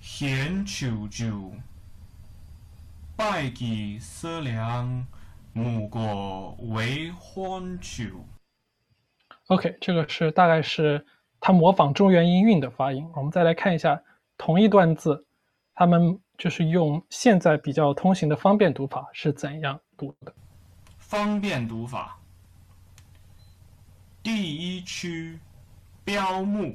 [0.00, 1.52] 闲处住，
[3.14, 5.06] 拜祭思量，
[5.52, 8.24] 母国为欢处。
[9.48, 11.04] OK，这个是大概是
[11.38, 13.06] 他模仿中原音韵的发音。
[13.14, 14.02] 我们再来看一下
[14.38, 15.26] 同一段字，
[15.74, 20.32] 他们就是用现在比较通行的方便读法是怎样读的。
[20.96, 22.18] 方便读法。
[24.22, 25.38] 第一区
[26.08, 26.74] 标目，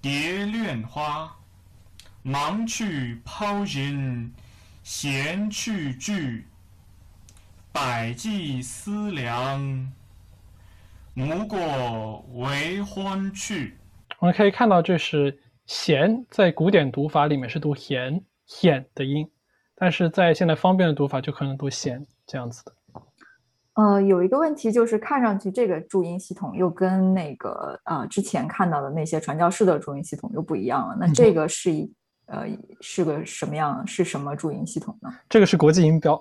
[0.00, 1.36] 蝶恋花，
[2.22, 4.32] 忙去抛人，
[4.82, 6.46] 闲去聚，
[7.70, 9.92] 百计思量，
[11.14, 13.76] 无过为欢去。
[14.18, 19.30] 我们可以看到，这是“闲”在古典读法里面是读“闲”“闲”的音，
[19.74, 22.72] 但是在现在方便的读法就可能读“闲”这样子的。
[23.78, 30.96] 呃，有一个问题就是，看上去这个注音系统又跟那个呃之前看到的那些传教士的注音系统又不一样了。
[30.98, 31.88] 那这个是一
[32.26, 32.44] 呃
[32.80, 33.86] 是个什么样？
[33.86, 35.08] 是什么注音系统呢？
[35.28, 36.20] 这个是国际音标。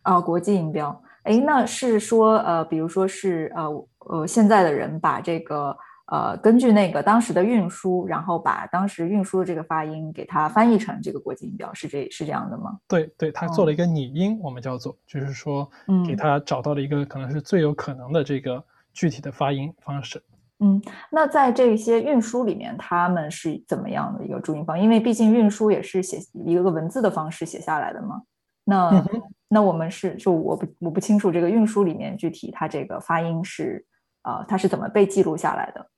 [0.00, 1.02] 啊，国际音标。
[1.24, 5.76] 哎，那是说呃，比如说是呃呃现在的人把这个
[6.06, 12.78] 呃根据那个当时的运输，然后把当时运输的这个发音给它翻译成这个国际音标，是这是这样的吗？
[12.88, 15.68] 对对，他做了一个拟音，我们叫做，就是说
[16.06, 18.62] 给他找到了一个可能是最有可能的这个
[18.92, 20.22] 具体的发音方式。
[20.60, 20.80] 嗯，
[21.10, 24.78] 那在这些运输里面，他们是怎么样的一个注音方？
[24.80, 28.22] 因为毕竟运输也是写一个个文字的方式写下来的嘛。
[28.64, 33.86] 那、嗯那我们是就我不我不清楚这个运输里面具体它这个发音是
[34.22, 35.88] 呃它是怎么被记录下来的？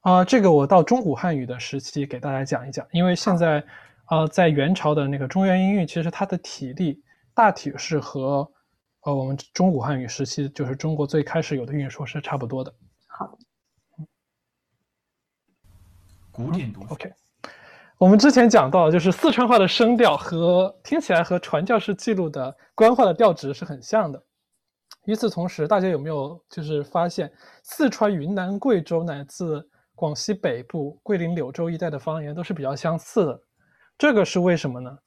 [0.00, 3.62] 啊、这个我到中古汉语的时期给大家讲一讲，因为现在，
[4.08, 7.02] 呃，在元朝的那个中原音韵，其实它的体例
[7.34, 8.50] 大体是和，
[9.02, 12.72] 呃，我们中古汉语时期，就是中国最开始有的韵说是差不多的。
[13.06, 14.06] 好的，
[16.32, 16.94] 古典读法。
[16.94, 17.12] OK，
[17.98, 24.22] 我们之前讲到，就是四川话的声调和听起来和传教士记录的官话的调值是很像的。
[25.04, 27.30] 与此同时，大家有没有就是发现，
[27.62, 29.62] 四川、云南、贵州乃至
[30.00, 33.42] 广西北部、桂林、柳州一带的方言都是比较相似的？
[33.98, 34.98] 这个是为什么呢？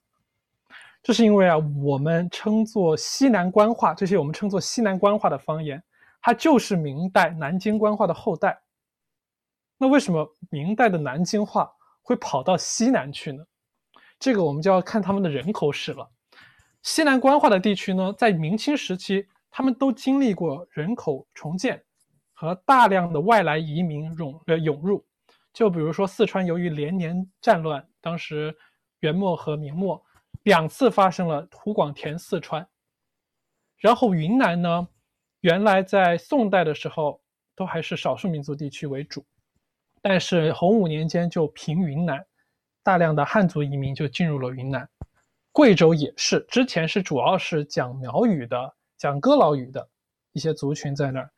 [1.01, 5.83] 这是因为啊，我们称作西南官话，这些我们称作西南官话的方言，
[6.21, 8.61] 它就是明代南京官话的后代。
[9.79, 11.71] 那为什么明代的南京话
[12.03, 13.43] 会跑到西南去呢？
[14.19, 16.07] 这个我们就要看他们的人口史了。
[16.83, 21.83] 西南官话的地区呢，在明清时期，他们都经历过人口重建
[22.33, 25.05] 和大量的外来移民涌呃涌入。
[25.53, 28.55] 就比如说四川，由于连年战乱，当时
[29.01, 30.03] 元末和明末
[30.43, 32.67] 两次发生了湖广填四川。
[33.77, 34.87] 然后云南呢，
[35.41, 37.21] 原来在宋代的时候
[37.55, 39.25] 都还是少数民族地区为主，
[40.01, 42.25] 但是洪武年间就平云南，
[42.81, 44.89] 大量的汉族移民就进入了云南。
[45.51, 49.87] 贵州也是，之前是主要是讲苗语的、讲仡佬语的
[50.31, 51.29] 一些族群在那儿，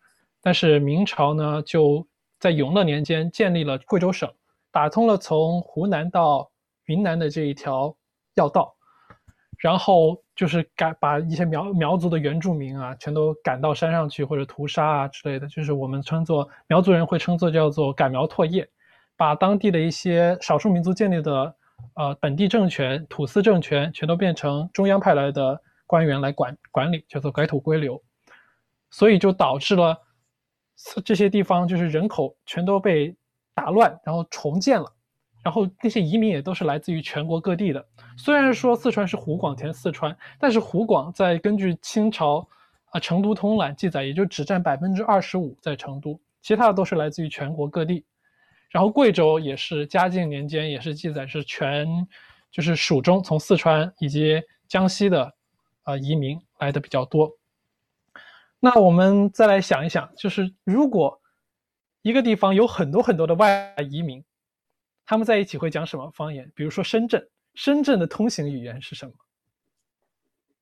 [0.46, 2.08] 但是明朝呢就。
[2.38, 4.30] 在永乐年间建立了贵州省，
[4.70, 6.52] 打通了从湖南到
[6.84, 7.96] 云南的这一条
[8.36, 8.76] 要道，
[9.58, 18.68] 然后就是赶把一些苗苗族的原住民啊，全都赶到山上去或者屠杀啊之类的，就是我们称作苗族人会称作叫做赶苗拓业，
[19.16, 21.56] 把当地的一些少数民族建立的
[21.96, 28.04] 呃本地政权土司政权全都变成中央派来的官员来管管理，叫做改土归流，
[28.92, 30.02] 所以就导致了。
[31.04, 33.16] 这些地方就是人口全都被
[33.54, 34.92] 打乱，然后重建了，
[35.44, 37.86] 然后那些移民也都是来自于全国各地的。
[38.18, 42.48] 虽然说四川是湖广填四川，但是湖广在根据清朝
[42.92, 48.04] 啊《成都通览》记载，也就只占百分之二十五在成都，其他的都是来自于全国各地。
[48.70, 51.88] 然后贵州也是嘉靖年间也是记载是全
[52.52, 55.34] 就是蜀中从四川以及江西的
[55.84, 57.32] 啊移民来的比较多。
[58.66, 61.22] 那我们再来想一想，就是如果
[62.02, 64.24] 一个地方有很多很多的外来移民，
[65.06, 66.52] 他们在一起会讲什么方言？
[66.56, 69.14] 比如说深圳，深圳的通行语言是什么？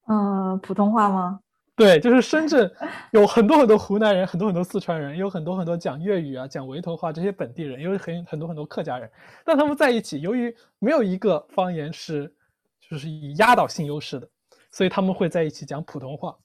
[0.08, 1.40] 嗯，普通话吗？
[1.78, 2.70] 对，就是深圳
[3.12, 9.10] 有很多很多湖南人，很多很多四川人，有很多很多讲粤语啊、讲围头话这些本地人，有很很多很多客家人。
[9.46, 12.36] 但他们在一起，由于没有一个方言是
[12.82, 14.28] 就是以压倒性优势的，
[14.72, 16.38] 所以他们会在一起讲普通话。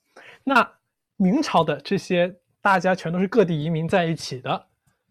[0.45, 0.78] 那
[1.21, 4.67] 明朝的这些大家全都是各地移民在一起的，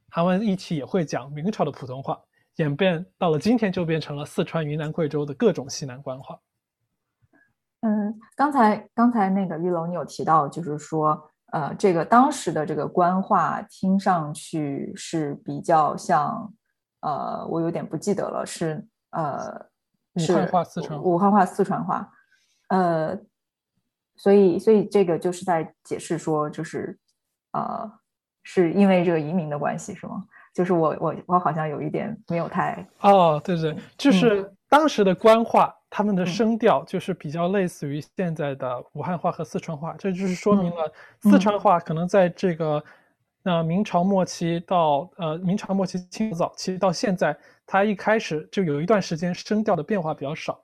[0.10, 2.18] 他们一起也会讲明朝的普通话，
[2.56, 6.40] 演变到了今天就变成了四川、云南、贵州的各种西南官话。
[7.82, 16.54] 嗯，刚才刚才那个玉楼你有提到，就是说，呃，这个当时的这个官话听上去是比较像，
[17.02, 19.68] 呃，我有点不记得了，是呃，
[20.14, 22.10] 武汉话、四川武汉话、四川话，
[22.70, 23.20] 呃。
[24.18, 26.98] 所以，所以这个就是在解释说，就是，
[27.54, 27.90] 呃，
[28.44, 30.26] 是因为这个移民的关系，是吗？
[30.54, 40.92] 就是我，我，我好像有一点没有太哦，对对，就是当时的官话，他们的声调就是比较类似于现在的武汉话和四川话，这就是说明了
[41.22, 42.84] 四川话可能在这个
[43.44, 47.38] 那明朝末期到呃明朝末期、清早期到现在，
[47.68, 50.60] 它一开始就有一段时间声调的变化比较少。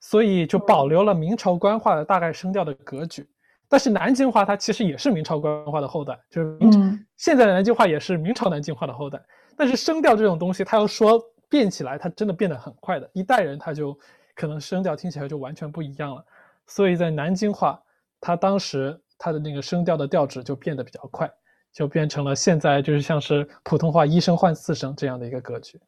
[0.00, 3.28] 所以就保留了明朝官话的大概声调的格局，
[3.68, 9.20] 但是南京话它其实也是明朝官话的后代，就是明现在的南京话也是明朝南京话的后代。
[9.56, 13.98] 但是声调这种东西，它要说变起来，它真的变得很快的，一代人他就
[14.34, 16.24] 可能声调听起来就完全不一样了。
[16.66, 17.80] 所以在南京话，
[18.20, 21.30] 它当时它的那个声调的调值就变得比较快，
[21.72, 25.80] 就变成了现在就是像是普通话一声换四声这样的一个格局。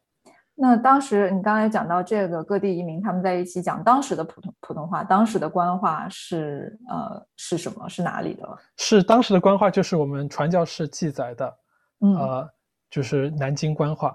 [0.61, 7.87] 那当时你刚才讲到这个各地移民他们在一起讲当时的普通普通话，当时的官话是呃是什么？
[7.87, 8.45] 是哪里的？
[8.75, 11.57] 是当时的官话，就是我们传教士记载的，
[11.99, 12.49] 呃，
[12.89, 14.13] 就是南京官话。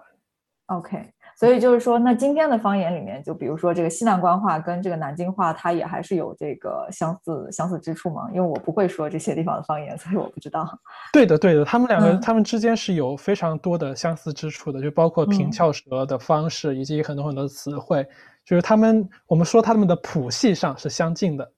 [0.67, 1.11] OK。
[1.37, 8.29] 所以就是说，那今天的方言里面，就比如说这个西南官话跟这个南京话，它也还是有这个相似相似之处吗？
[8.33, 10.65] 因为我不会说这些地方的方言，所以我不知道。
[11.13, 18.07] 对的，对的，他们两个他们之间是有非常多的相似之处的，就包括平翘舌的方式以及很多很多词汇，
[18.45, 21.53] 就是他们我们说他们的谱系上是相近的。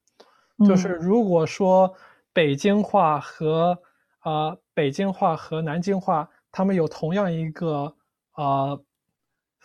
[0.66, 1.92] 就是如果说
[2.32, 3.78] 北京话和
[4.20, 7.94] 啊北京话和南京话，他们有同样一个
[8.32, 8.78] 啊。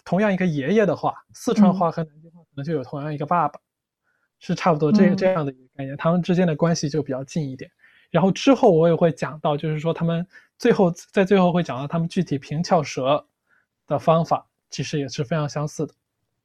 [0.04, 3.60] 同样一个爷爷的话，四川话和南京话可能就有同样一个爸爸，
[4.40, 7.70] 是差不多这这样的一个概念，他们之间的关系就比较近一点。
[8.10, 10.28] 然后之后我也会讲到，就是说他们
[10.58, 13.26] 最后在最后会讲到他们具体平翘舌
[13.88, 15.94] 的方法，其实也是非常相似的。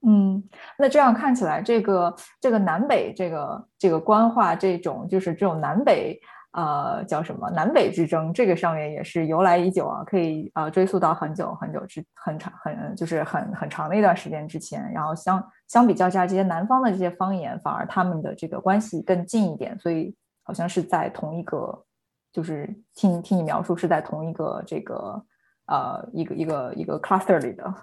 [0.02, 0.40] 嗯，
[0.78, 6.20] 那这样看起来，这个这个南北这个这个官话这种就是这种南北
[6.52, 14.90] 呃叫什么南北之争，这个上面也是由来已久啊，可以呃追溯到很久很久之很长很就是很很长的一段时间之前。
[14.92, 21.84] 然后相相比较下，这些南方的这些方言，反而他们的这个关系更近一点，所以好像是在同一个，
[22.32, 25.22] 就是听听你描述是在同一个这个
[25.66, 27.74] 呃一个一个一个 cluster 里的。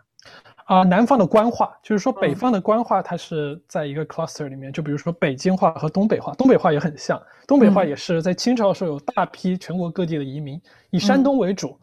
[0.65, 7.89] 啊、南方的官话，就是说北嗯方的官话，它是在一个 cluster 里面，就比如说北京话和东北话，东北话也很像，东北话嗯。
[7.89, 11.23] 也是在清朝的时候有大批全国各地的移民，以山嗯。
[11.23, 11.77] 东为主，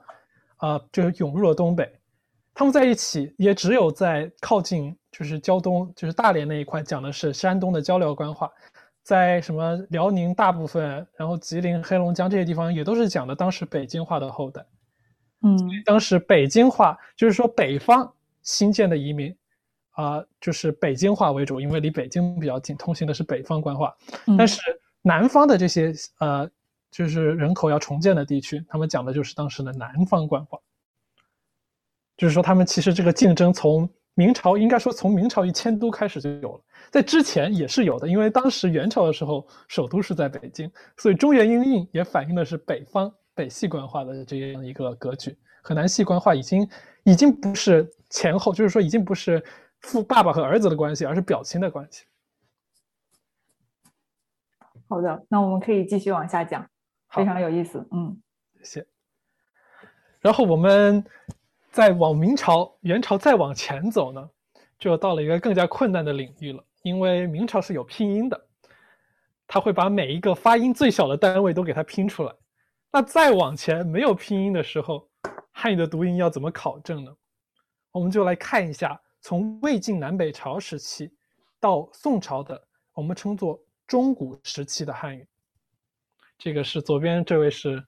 [0.57, 1.91] 啊、就涌入了东北，
[2.55, 8.51] 他们在一起也只有在靠近就是胶东，就是大连那一块讲的是山东的交辽官话，
[9.03, 14.65] 在什么辽宁大部分，然后吉林、黑龙江这些地方也都是讲的当时北京话的后代。
[15.43, 15.59] 嗯。
[15.85, 18.11] 当时北京话就是说北方
[18.43, 19.35] 新建的移民，
[19.93, 23.95] 啊、就是北京话为主，因为离北京比较近，通行的是北方官话。
[24.27, 24.61] 嗯但是
[25.03, 26.49] 南方的这些呃，
[26.91, 30.59] 就是人口要重建的地区，他们讲的就是当时的南方官话。
[32.17, 45.35] 就是说，他们其实这个竞争从明朝应该说从明朝一迁都开始就有了，在之前也是有的，因为当时元朝的时候首都是在北京，所以中原音韵也反映的是北方北系官话的这样一个格局。
[45.63, 46.69] 和南系官话已经
[47.05, 49.43] 已经不是前后，就是说已经不是
[49.81, 52.05] 父爸爸和儿子的关系，而是表亲的关系。
[54.89, 56.69] 好的，那我们可以继续往下讲，
[57.11, 57.87] 非常有意思。
[57.93, 58.21] 嗯
[58.59, 58.87] 谢谢。
[60.21, 61.03] 然后我们
[61.71, 64.29] 再往明朝、元朝再往前走呢，
[64.79, 68.49] 就到了一个更加困难的领域了，因为明朝是有拼音的，
[69.47, 72.35] 它会把每一个发音最小的单位都给它拼出来。
[72.93, 75.09] 那再往前没有拼音的时候，
[75.53, 77.17] 汉语的读音要怎么考证呢？
[77.93, 81.13] 我们就来看一下，从魏晋南北朝时期
[81.59, 85.27] 到宋朝的，我们称作中古时期的汉语。
[86.39, 87.85] 这个是左边这位是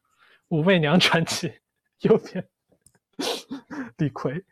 [0.49, 1.53] 武媚娘传奇，
[2.03, 2.47] 右边
[3.99, 4.45] 李逵。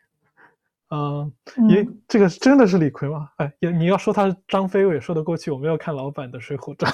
[0.90, 1.32] 嗯，
[1.68, 3.28] 也嗯这个真的是李逵吗？
[3.36, 5.50] 哎，也你要说他是张飞，我也说得过去。
[5.50, 6.92] 我没有看老版的《水浒传》。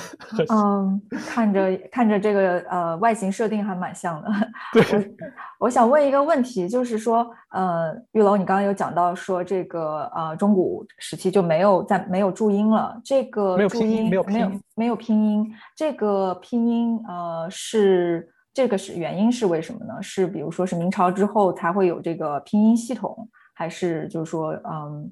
[0.53, 4.29] 嗯，看着看着这个呃外形设定还蛮像的。
[4.75, 5.17] 对，
[5.59, 19.95] 我想问一个问题，就是说，呃，玉楼，你刚刚有讲到说这个呃中古时期就没有在没有注音了，这个没有注拼音没有音没有没有拼音，这个拼音呃是这个是原因是为什么呢？
[20.03, 23.27] 是比如说是明朝之后才会有这个拼音系统，
[23.59, 25.11] 还是就是说嗯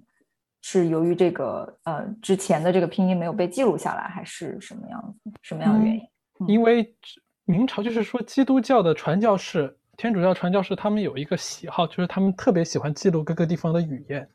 [0.60, 6.00] 是由于这个呃之前的这个拼音没有被记录下来，还是什么样子什么样的原因？
[6.00, 6.08] 嗯
[6.46, 6.94] 因为
[7.44, 14.28] 明朝就是说基督教的传教士、天主教传教士，他们有一个喜好，就是他们特别喜欢记录各个地方的语言。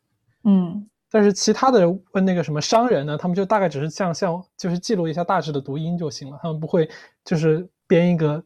[0.44, 6.90] 嗯但是其他的问那个什么商人呢，他们就大概只是像像就是记录一下大致的读音就行了，他们不会
[7.26, 8.44] 就是编一个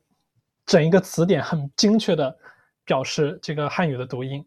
[0.65, 2.33] 整一个词典很精确的
[2.85, 4.43] 表示这个汉语的读音。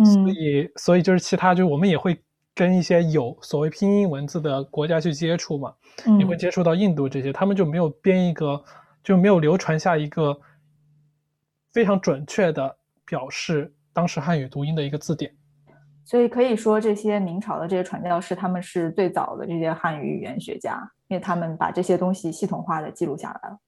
[0.00, 2.18] 嗯所以所以就是其他就是我们也会
[2.54, 5.72] 跟一些有所谓拼音文字的国家去接触嘛，
[6.18, 8.62] 也会嗯接触到印度这些，他们就没有编一个
[9.04, 10.38] 就没有流传下一个
[11.72, 12.76] 非常准确的
[13.06, 15.32] 表示当时汉语读音的一个字典。
[16.04, 20.76] 所以可以说，这些明朝的这些传教士，他们是最早的这些汉语语言学家，
[21.06, 23.58] 因为他们把这些东西系统化的记录下来了。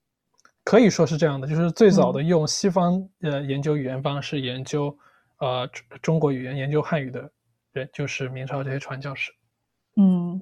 [0.64, 4.96] 可以说是这样的，就是最早的嗯用西方呃研究语言方式研究
[5.42, 7.28] 呃中中国语言、研究汉语的
[7.72, 9.32] 人，就是明朝这些传教士。
[9.96, 10.40] 嗯，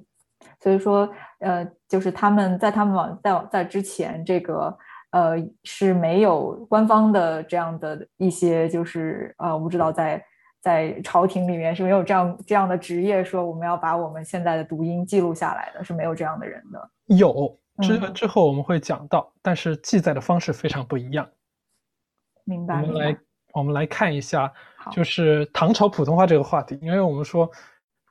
[0.59, 4.77] 所以说，呃，就是他们在他们往在在之前，这个
[5.09, 10.23] 呃是没有官方的这样的一些，就是呃，我不知道在
[10.61, 16.91] 在朝廷里面是没有这样这样的职业，说我们要把我们现在的读音记录下来的，是没有这样的人的。
[17.07, 21.27] 有之嗯之后我们会讲到，但是记载的方式非常不一样。
[22.43, 23.17] 明白，我们来。
[23.53, 24.49] 我们来看一下，
[24.83, 27.49] 好就是唐朝普通话这个话题，因为我们说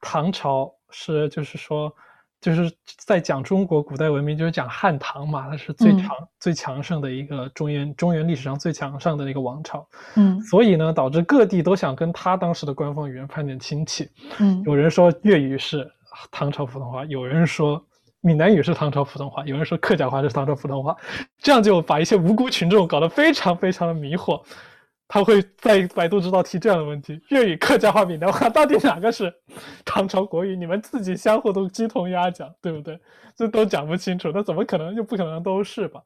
[0.00, 1.92] 唐朝是就是说
[2.40, 2.72] 就是
[3.04, 14.08] 在讲中国古代文明，就是讲汉唐嘛，它是最嗯长、最强盛的一个中原中原历史上最强盛的一个王朝，嗯所以呢，导致各地都想跟他当时的官方语言攀点亲戚。
[14.38, 15.86] 嗯有人说粤语是
[16.30, 17.84] 唐朝普通话，有人说
[18.22, 20.96] 闽南语是唐朝普通话，有人说客家话是唐朝普通话，
[21.38, 24.42] 这样就把一些无辜群众搞得非常非常的迷惑。
[25.12, 29.34] 他会在百度知道提这样的问题：粤语、客家话、闽南话到底哪个是
[29.84, 30.54] 唐朝国语？
[30.54, 32.96] 你们自己相互都鸡同鸭讲，对不对？
[33.34, 36.00] 这都讲不清楚，那怎么可能又不可能都是吧？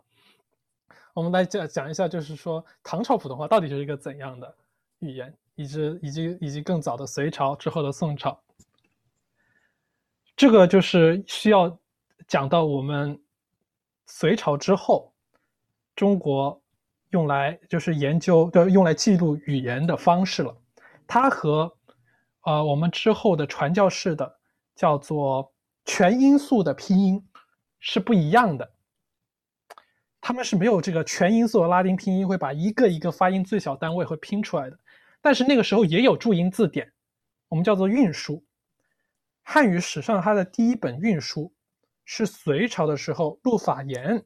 [1.12, 4.54] 我们来讲讲一下，就是说唐朝普通话到底是一个怎样的
[5.00, 8.40] 语言，以及以及以及更早的隋朝之后的宋朝。
[10.34, 11.78] 这个就是需要
[12.26, 13.20] 讲到我们
[14.06, 15.12] 隋朝之后，
[15.94, 16.58] 中国
[17.14, 20.52] 用来就是研究的、用来记录语言的方式了。
[21.06, 21.72] 它和
[22.40, 24.40] 呃我们之后的传教士的
[24.74, 25.54] 叫做
[25.84, 27.24] 全音素的拼音
[27.78, 28.68] 是不一样的。
[30.20, 34.76] 他们是没有这个全音素的拉丁拼音会把一个一个发音最小单位会拼出来的。
[35.22, 36.92] 但是那个时候也有注音字典，
[37.48, 38.44] 我们叫做韵书。
[39.44, 41.54] 汉语史上它的第一本韵书
[42.04, 44.24] 是隋朝的时候陆法言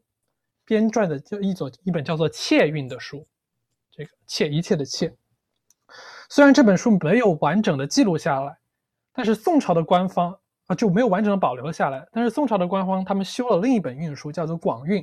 [0.68, 3.26] 编撰的，就一种一本叫做《切韵》的书。
[3.90, 5.16] 这个“切”一切的“切”。
[6.28, 8.58] 虽然这本书没有完整的记录下来，
[9.14, 12.06] 但是宋朝的官方啊就没有完整的保留下来。
[12.12, 15.02] 但是宋朝的官方他们修了另一本韵书，叫做《广韵》。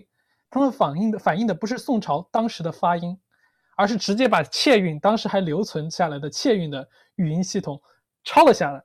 [0.51, 3.19] 他们反映的反映的不是宋朝当时的发音，
[3.75, 7.81] 而是直接把切韵当时还留存下来的切韵的语音系统
[8.23, 8.83] 抄了下来。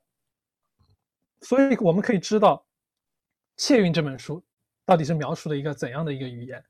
[1.43, 2.65] 所以我们可以知道，
[3.63, 4.43] 《切韵》这本书
[4.91, 6.61] 到底是描述了一个怎样的一个语言。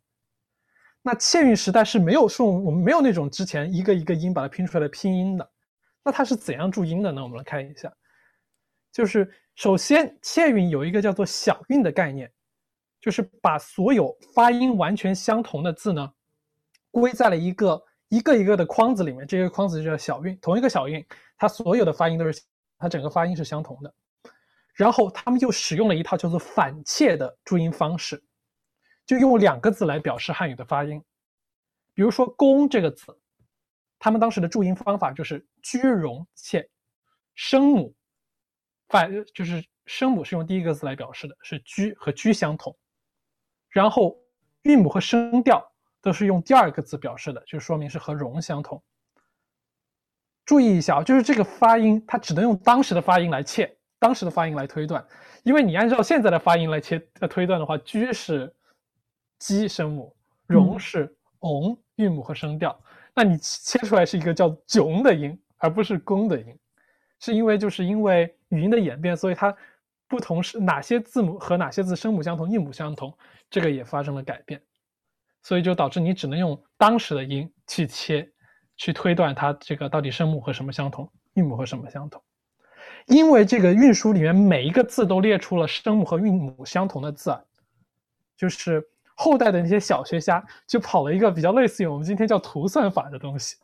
[1.00, 5.50] 那切韵时代是没有送我们没有那种之前一个一个音把它拼出来的拼音的。
[6.04, 7.22] 那它是怎样注音的呢？
[7.22, 7.90] 我们来看一下，
[8.92, 12.30] 就是首先切韵有一个叫做小韵的概念。
[13.00, 16.12] 就是把所有发音完全相同的字呢，
[16.90, 19.26] 归在了一个一个一个的框子里面。
[19.26, 21.02] 这个框子就叫小韵，同一个小韵，
[21.38, 22.42] 它所有的发音都是
[22.76, 23.94] 它整个发音是相同的。
[24.80, 28.24] 然后他们又使用了一套叫做反切的注音方式，
[29.04, 31.04] 就用两个字来表示汉语的发音。
[31.92, 33.14] 比如说“公”这个字，
[33.98, 36.66] 他们当时的注音方法就是居容切，
[37.34, 37.94] 声母
[38.88, 42.74] 反就是声母是用第一个字来表示的，是居和居相同。
[43.68, 44.16] 然后
[44.62, 45.62] 韵母和声调
[46.00, 48.82] 都是用第二个字表示的，就说明是和容相同。
[50.46, 55.06] 注意一下啊，就是这个发音，它只能用当时的发音来切，当时的发音来推断。
[55.44, 58.52] 因为你按照现在的发音来切呃推断的话，居是
[59.38, 60.12] 鸡声母，
[60.48, 62.76] 容是 ong 韵母和声调，
[63.14, 66.58] 那你切出来是一个叫囧的音，而不是公的音，
[67.20, 69.56] 是因为就是因为语音的演变，所以它
[70.08, 73.16] 不同是哪些字母和哪些字声母相同，韵母相同。
[73.48, 74.62] 这个也发生了改变，
[75.42, 78.30] 所以就导致你只能用当时的音去切，
[78.76, 82.22] 去推断它这个到底声母和什么相同，韵母和什么相同。
[83.06, 87.40] 因为这个运输里面每一个字都列出了声母和韵母相同的字啊，
[88.36, 88.82] 就是
[89.14, 93.56] 后代的那些小学家就跑了一个比较类似于我们今天叫图算法的东西。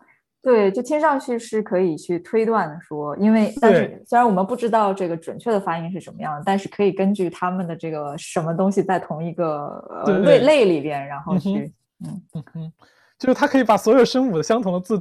[0.43, 11.73] 对，就听上去是可以去推断的说，因为但是虽然我们不知道这个准确的发音是什么样的，但是可以根据他们的这个什么东西在同一个类类里边，然后去，
[12.05, 12.45] 嗯嗯。
[12.55, 12.73] 嗯，
[13.19, 15.01] 就是它可以把所有声母的相同的字，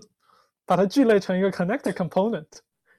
[0.66, 2.48] 把它聚类成一个 connected component，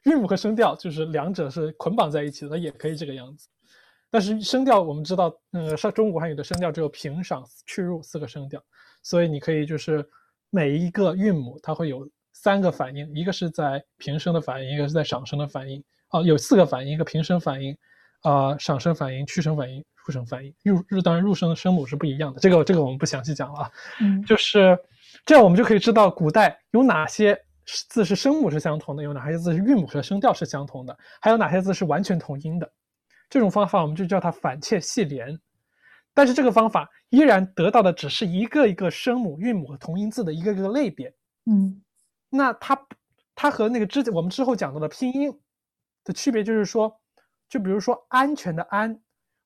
[0.06, 3.48] 韵母和声调就是两者是捆绑在一起的，也可以这个样子。
[4.10, 8.60] 但是声调我们知道，呃，上中国汉语的声调只有平、赏、去、入四个声调，
[9.02, 10.04] 所以你可以就是
[10.50, 12.08] 每一个韵母它会有。
[12.38, 15.82] 三个反应，一个是在平声的反应，一个是在上声的反应。
[16.10, 17.74] 哦，有四个反应，一个平声反应，
[18.20, 20.54] 啊，上声反应，去声反应，入声反应。
[20.62, 23.72] 入入当然入声的声母是不一样的，这个这个我们不详细讲了啊。
[24.02, 24.78] 嗯，就是
[25.24, 27.42] 这样，我们就可以知道古代有哪些
[27.88, 32.72] 字是声母是相同的，有哪些字是韵母和声调是相同的，还有哪些字是完全同音的。
[33.28, 35.38] 这种方法我们就叫它反切系联。
[36.14, 41.14] 但是这个方法依然得到的只是一个一个声母、韵母和同音字的一个个类别。
[41.44, 41.82] 嗯。
[42.30, 42.86] 那它，
[43.34, 45.38] 它和那个之前我们之后讲到的拼音
[46.04, 46.98] 的区别就是说，
[47.48, 48.98] 就比如说安全的安，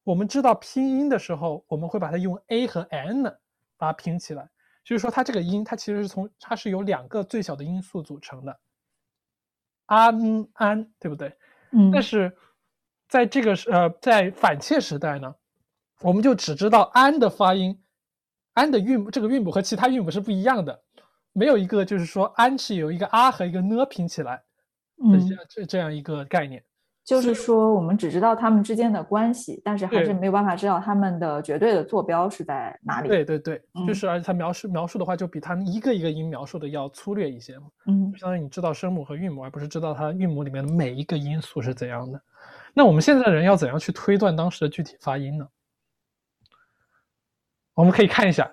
[0.05, 3.23] 我们知道拼音的时候，我们会把它用 a 和 n
[3.77, 4.49] 把它拼起来，
[4.85, 8.59] 就是说它这个音它其实是从它是由两个最小的音素组成的，
[9.87, 11.37] 安安对不对？
[11.73, 11.91] 嗯。
[11.91, 12.35] 但是
[13.09, 15.35] 在这个呃在反切时代呢，
[16.01, 17.83] 我们就只知道安的发音，
[18.55, 20.83] 安的韵母这个韵母和其他韵母是不一样的。
[21.33, 24.43] 没有一个就是说安是有一个啊和一个呢拼起来，
[25.05, 26.65] 嗯，这这样一个概念，
[27.11, 33.09] 就是说我们只知道他们之间的关系，但是还是没有办法知道他们的绝对的坐标是在哪里。
[33.09, 37.67] 对对对，就是而且它描述描述的话，就比它们一个一个音描述的要粗略一些嘛。
[37.87, 42.21] 嗯，相当于你知道声母和韵母，而不是知道它韵母里面的每一个音素是怎样的。
[42.73, 45.49] 那我们现在的人要怎样去推断当时的具体发音呢？
[47.75, 48.49] 我们可以看一下，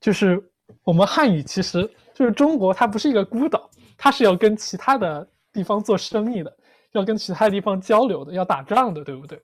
[0.00, 0.42] 就是
[0.82, 1.88] 我们汉语其实。
[2.14, 6.54] 就是中国，它不是一个孤岛，它是要跟其他的地方做生意的，
[6.92, 9.42] 要跟其他地方交流的，要打仗的，对不对？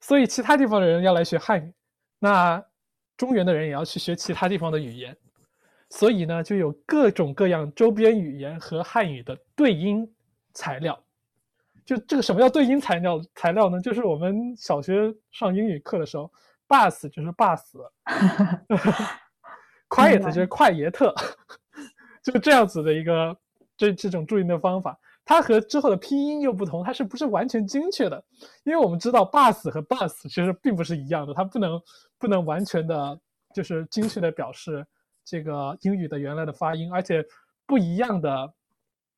[0.00, 1.72] 所以其他地方的人要来学汉语，
[2.18, 2.64] 那
[3.16, 5.16] 中原的人也要去学其他地方的语言，
[5.90, 10.10] 所以呢，就有各种各样周边语言和汉语的对应
[10.54, 10.98] 材料。
[11.84, 13.20] 就这个什么叫对应材料？
[13.34, 13.80] 材料呢？
[13.80, 16.32] 就是我们小学上英语课的时候
[16.68, 17.60] ，bus 就是 bus。
[19.88, 21.12] quiet 明白就是快耶特，
[22.22, 23.36] 就这样子的一个
[23.76, 24.96] 这这种注音的方法。
[25.30, 28.20] 它和之后的拼音又不同，它是不是完全精确的？
[28.64, 31.80] 因为我们知道 bus 和 bus 其实并不是一样的，它不能
[32.18, 33.16] 不能完全的，
[33.54, 34.84] 就是精确的表示
[35.24, 37.24] 这个英语的原来的发音，而且
[37.64, 38.52] 不一样的，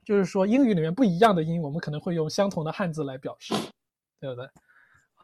[0.04, 3.54] 就是说英语里面不一样的音，我们可能会用相同的汉字来表示，
[4.20, 4.46] 对不对？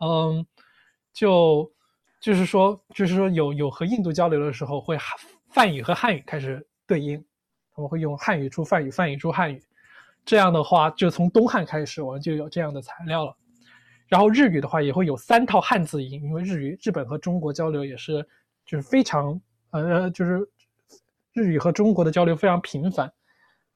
[0.00, 0.46] 嗯，
[1.12, 1.70] 就
[2.18, 5.18] 就是说，就是说有有和印度交流的时候，会汉
[5.50, 7.22] 梵语和汉语开始对应，
[7.74, 9.62] 他们会用汉语出梵语，梵语出汉语。
[10.28, 13.34] 这样的话，就从东汉开始，我们就有这样的材料了。
[14.08, 18.22] 然后日语的话，也会有三套汉字音，因为日语日本和中国交流也是
[18.66, 20.46] 就是非常呃，就是
[21.32, 23.10] 日语和中国的交流非常频繁，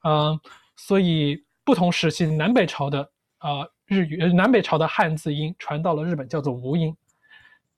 [0.05, 0.38] 嗯、
[0.76, 6.94] 所以不同时期南北朝的啊、日语南北朝的汉字音传到了日本，叫做吴音。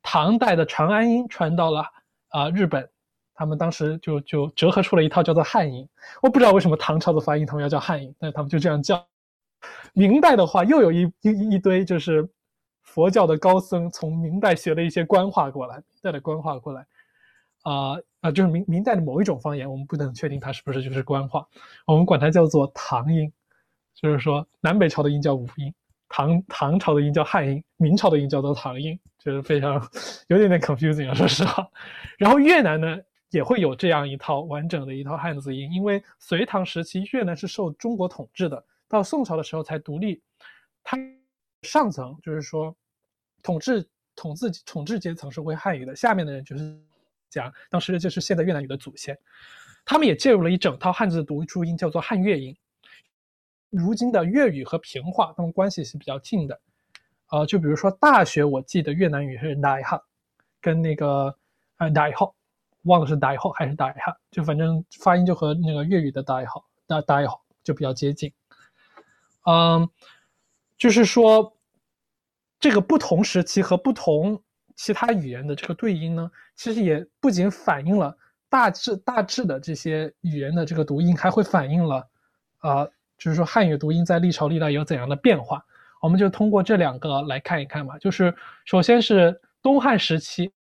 [0.03, 1.87] 唐代的长安音传到了
[2.31, 2.91] 啊、日本，
[3.35, 5.89] 他们当时就就折合出了一套叫做汉音。
[6.23, 9.05] 我不知道为什么唐朝的发音他们要叫汉音，但是他们就这样叫。
[9.95, 12.29] 明代的话，又有一一一堆就是
[12.83, 16.87] 佛教的高僧从明代学了一些官话过来，明代的官话过来，
[17.63, 21.47] 啊、啊、就是明明代的某一种方言，我们不能确定它是不是就是官话，
[21.87, 23.33] 我们管它叫做唐音，
[23.95, 25.73] 就是说南北朝的音叫五音，
[26.09, 29.81] 唐唐朝的音叫汉音，明朝的音叫做唐音，就是非常
[30.29, 31.67] 有点点 confusing 啊，说实话。
[32.19, 32.99] 然后越南呢
[33.35, 40.23] 也会有这样一套完整的一套汉字音，因为隋唐时期越南是受中国统治的，到宋朝的时候才独立，
[40.85, 40.97] 它
[41.63, 42.73] 上层就是说
[43.43, 46.79] 统治统治统治阶层是会汉语的，下面的人就是
[47.29, 49.19] 讲当时就是现在越南语的祖先，
[49.85, 52.57] 他们也介入了一整套汉字的读注音，叫做汉越音。
[53.69, 56.61] 如今的粤语和平话，它们关系是比较近的。
[57.31, 60.05] 呃，就比如说大学，我记得越南语是 đại học，
[60.61, 61.37] 跟那个
[61.79, 62.33] 呃 đại học，
[62.85, 68.33] 忘了是 đại học 还是 đại học，就反正发音就和那个粤语的 đại học、大 đại học 就比较接近。
[69.45, 69.89] 嗯，
[70.79, 71.55] 就是说
[72.59, 74.43] 这个不同时期和不同
[74.75, 78.17] 其他语言的这个对应呢，其实也不仅反映了
[78.49, 82.09] 大致大致的这些语言的这个读音，还会反映了
[82.59, 82.87] 啊、
[83.19, 85.63] 就是说汉语读音在历朝历代有怎样的变化。
[86.01, 87.99] 我们就通过这两个来看一看吧。
[87.99, 90.53] 就是首先是东汉时期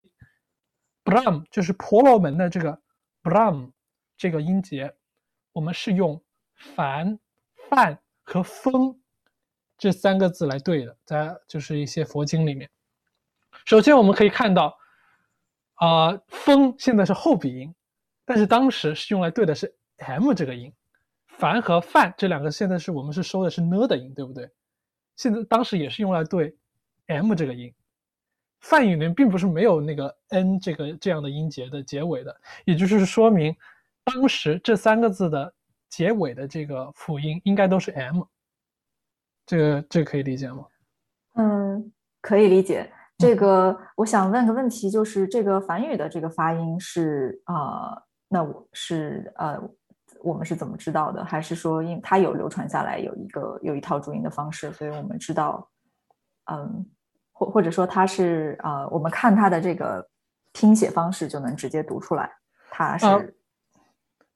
[1.04, 2.80] ，bram 就是婆罗门的这个
[3.22, 3.70] bram
[4.16, 4.94] 这个音节，
[5.52, 6.22] 我们是用
[6.54, 7.18] 梵、
[7.68, 9.00] 梵和风
[9.76, 12.70] 这三个字来对的，在就是一些佛经里面。
[13.64, 14.78] 首先我们可以看到，
[15.74, 17.74] 啊、风现在是后鼻音，
[18.24, 20.72] 但是当时是用来对的是 m 这个音。
[21.26, 24.48] 梵和梵这两个现在是我们是收的是呢的音，对不对？
[25.16, 26.56] 现在当时也是用来对
[27.06, 27.74] m 这个音。
[28.64, 32.34] 梵语里面并不是没有那个 n 这个这样的音节的结尾的，
[32.64, 33.54] 也就是说明
[34.04, 35.52] 当时这三个字的
[35.90, 38.24] 结尾的这个辅音应该都是 m。
[39.44, 40.64] 这个这个可以理解吗？
[41.34, 41.92] 嗯，
[42.22, 42.90] 可以理解。
[43.18, 49.60] 这个我想问个问题，就是这个梵语的这个发音是啊、呃那我是呃，
[50.22, 51.22] 我们是怎么知道的？
[51.22, 55.70] 还是说因它有流传下来有一个有一套注音的方式，所以我们知道，
[56.50, 56.84] 嗯，
[57.34, 60.02] 或或者说它是啊、呃我们看它的这个
[60.54, 62.30] 拼写方式就能直接读出来，
[62.70, 63.20] 它是、啊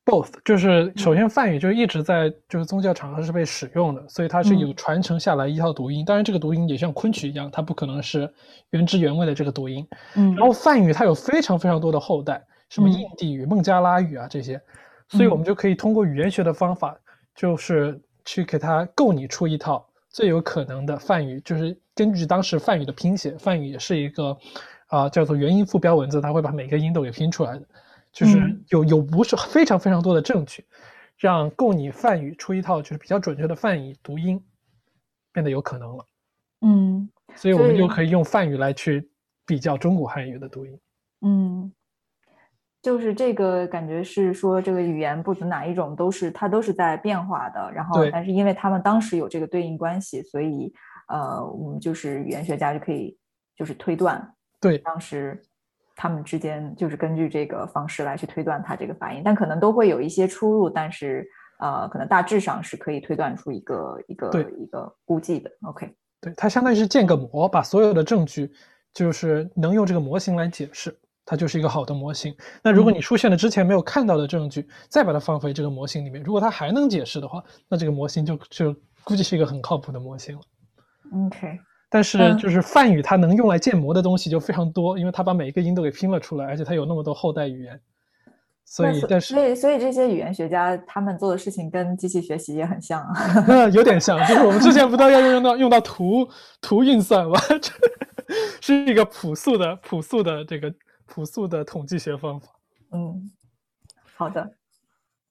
[0.05, 6.03] both 就是首先梵语就一直在就是宗教场合是被使用的，所以它是有嗯传承下来一套读音。
[6.03, 8.33] 当然，这个读音也像昆曲一样，它不可能是
[8.71, 9.87] 原汁原味的这个读音。
[10.17, 10.35] 嗯。
[10.35, 12.93] 然后梵语它有非常非常多的后代，什么嗯。
[12.93, 14.59] 印地语、孟加拉语啊这些，
[15.11, 16.97] 所以我们就可以通过语言学的方法，
[17.35, 24.37] 就是去给它构拟出一套最有可能的梵语，就是根据当时梵语的拼写，梵语也是一个
[24.87, 27.67] 啊、叫做元音附标文字，它会把每个音都给拼出来的，
[28.11, 30.65] 就是嗯有有不是非常非常多的证据，
[31.17, 34.43] 让供你梵语出一套就是比较准确的梵语读音
[35.33, 36.07] 变得有可能了。
[36.63, 39.09] 嗯所以我们就可以用梵语来去
[39.47, 40.81] 比较中国汉语的读音。
[41.21, 41.73] 嗯，
[42.89, 48.11] 就是这个感觉是说，这个语言不管哪一种都是它都是在变化的，然后对。
[48.11, 50.72] 但是因为他们当时有这个对应关系，所以
[51.09, 53.14] 呃，我们就是语言学家就可以
[53.55, 54.26] 就是推断
[54.59, 54.78] 对。
[54.78, 55.39] 当时
[55.95, 61.28] 他们之间就是根据这个方式来去推断它这个发音，但可能都会有一些出入，但是
[61.59, 65.51] 呃，可能大致上是可以推断出一个一个一个估计的。
[65.64, 68.51] OK，对，它相当于是建个模，把所有的证据
[68.95, 70.97] 就是能用这个模型来解释，
[71.31, 72.35] 它就是一个好的模型。
[72.62, 78.74] 那如果嗯你出现了之前没有看到的证据，再把它放回这个模型里面，如果它还能解释的话，那这个模型就就
[79.05, 80.41] 估计是一个很靠谱的模型了。
[81.26, 81.59] OK，
[81.91, 87.79] 但是嗯就是梵语它能用来建模的东西就非常多，因为它把每一个音都给拼了出来，而且它有那么多后代语言，
[88.64, 93.14] 所以，但是所以所以这些语言学家他们做的事情跟机器学习也很像啊。
[93.47, 96.26] 那有点像，就是我们之前不都要用到用到图
[96.61, 97.39] 图运算吗？
[98.61, 100.70] 这是一个朴素的朴素的这个
[101.09, 102.49] 朴素的统计学方法。
[102.93, 103.29] 嗯，
[104.15, 104.55] 好的。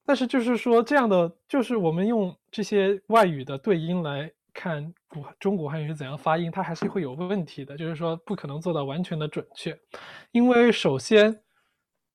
[0.04, 7.76] 但是就是说，这样的就是我们用这些外语的对音来看古中古汉语是怎样发音，它还是会有问题的。
[7.78, 9.78] 就是说，不可能做到完全的准确，
[10.32, 11.40] 因为首先。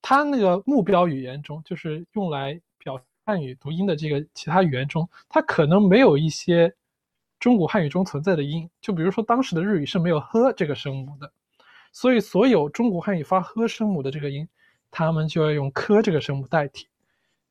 [0.06, 6.70] 它那个目标语言中，就是用来表汉语读音的这个其他语言中，它可能没有一些
[7.40, 8.68] 中古汉语中存在的音。
[8.82, 11.32] 就比如说，当时的日语是没有“呵”这个声母的，
[11.94, 14.46] 所以所有中国汉语发“呵”声母的这个音，
[14.90, 16.88] 他们就要用“科”这个声母代替。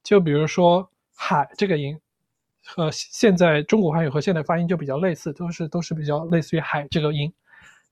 [0.04, 1.98] 就比如说“海”这个音，
[2.66, 7.34] 和现在中国汉语和现代发音就比较类似，都是都是比较类似于“海”这个音，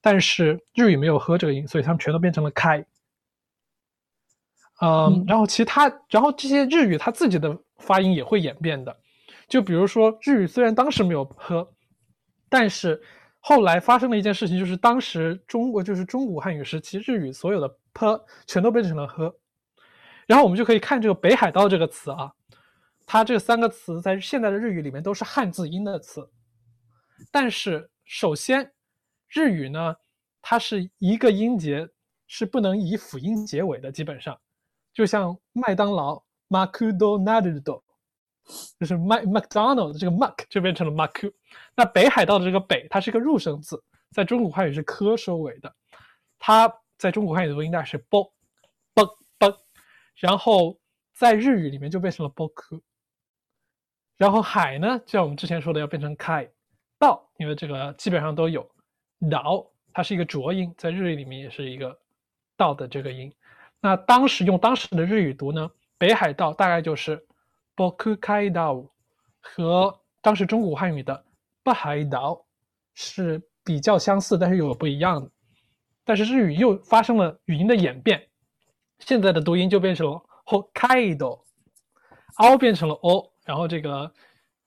[0.01, 2.85] 但是日语没有“呵”这个音，所以他们全都变成了“开”。
[4.83, 8.93] 嗯，然后其他，然后这些日语它自己的发音也会演变的，
[9.47, 11.71] 就比如说日语虽然当时没有喝，
[12.49, 13.01] 但是
[13.41, 19.35] 后来发生了一件事情，就是当时中国就是中古汉语时期，日语所有的 p 全都变成了 h，，
[20.27, 22.31] 然后我们就可以看这个北海道这个词啊，
[23.05, 26.29] 它这三个词在现在的日语里面都是汉字音的词，
[27.31, 28.71] 但是首先
[29.27, 29.95] 日语呢，
[30.41, 31.89] 它是一个音节
[32.27, 34.39] 是不能以辅音结尾的，基本上。
[34.93, 37.59] 就像麦当劳 m a c d o n a l d
[38.79, 41.31] 就是麦 McDonald 这个 Mac 就变成了 Macu。
[41.75, 45.73] 那北海道的这个北，它是一个入声字，在中古汉语是科收尾的，
[46.39, 48.31] 它在中古汉语的读音带是 bo
[48.93, 49.05] bo
[49.39, 49.55] bo，
[50.15, 50.79] 然后
[51.13, 52.81] 在日语里面就变成了 boku。
[54.17, 56.49] 然后海呢，就像我们之前说的，要变成 kai，
[56.99, 58.69] 道，因为这个基本上都有。
[59.29, 61.95] 岛它是一个浊音，在日语里面也是一个
[62.57, 63.31] 道的这个音。
[63.79, 67.23] 那当时用当时的日语读呢，北海道大概就是
[67.75, 68.87] boku kai dao，
[69.39, 71.25] 和当时中古汉语的
[71.63, 72.45] 北海道
[72.93, 75.29] 是比较相似，但是有不一样的。
[76.03, 78.27] 但是日语又发生了语音的演变，
[78.99, 81.37] 现在的读音就变成了 Hokaido，o
[82.57, 84.11] 变成了 o，然后这个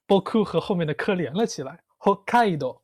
[0.07, 2.81] boku 和后面的科连了起来 hokkaido。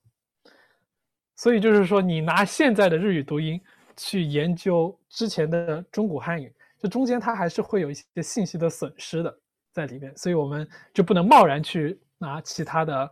[1.37, 3.61] 所以就是说，你拿现在的日语读音。
[3.97, 9.39] 去研究之前的中古汉语，这中间它还是会有一些信息的损失的
[9.73, 13.11] 在里面，所以我们就不能贸然去拿其他的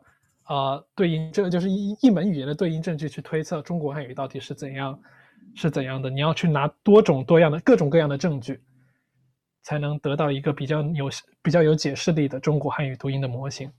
[0.48, 4.98] 呃对应，这个就是一一门语言的对应证据去推测中国汉语到底是怎样
[5.54, 6.10] 是怎样的。
[6.10, 8.60] 你要去拿多种多样的各种各样的证据，
[9.62, 11.08] 才能得到一个比较有
[11.42, 13.70] 比较有解释力的中国汉语读音的模型。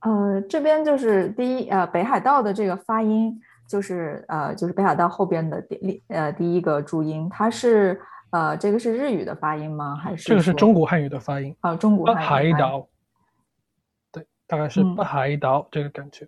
[0.00, 3.40] 呃，这边就是第一呃北海道的这个发音。
[3.68, 8.00] 就是呃，就是北海道后边的第呃第一个注音，它是
[8.30, 9.96] 呃这个是日语的发音吗？
[9.96, 11.54] 还是这个是中国汉语的发音？
[11.60, 12.52] 啊，中国汉语。
[12.52, 12.88] 海岛，
[14.12, 16.26] 对，大概是北海道这个感觉。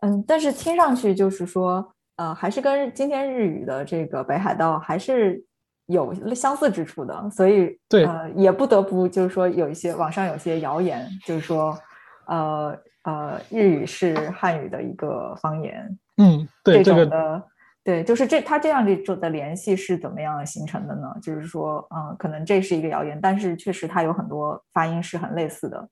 [0.00, 5.44] 嗯，但是听上去就是说，呃，还是跟今天日语的这个北海道还是
[5.86, 11.78] 有相似之处的，所以对，呃，也不得不就是说有一些网上有些谣言，就是说，
[12.26, 12.78] 呃。
[13.04, 15.98] 呃，日语是汉语的一个方言。
[16.18, 17.42] 嗯，对这种的，
[17.84, 21.08] 对，就是这他这样这种的联系是怎么样形成的呢？
[21.22, 25.88] 就是说，嗯，可能这是一个谣言，但是确实它有很多发音是很类似的。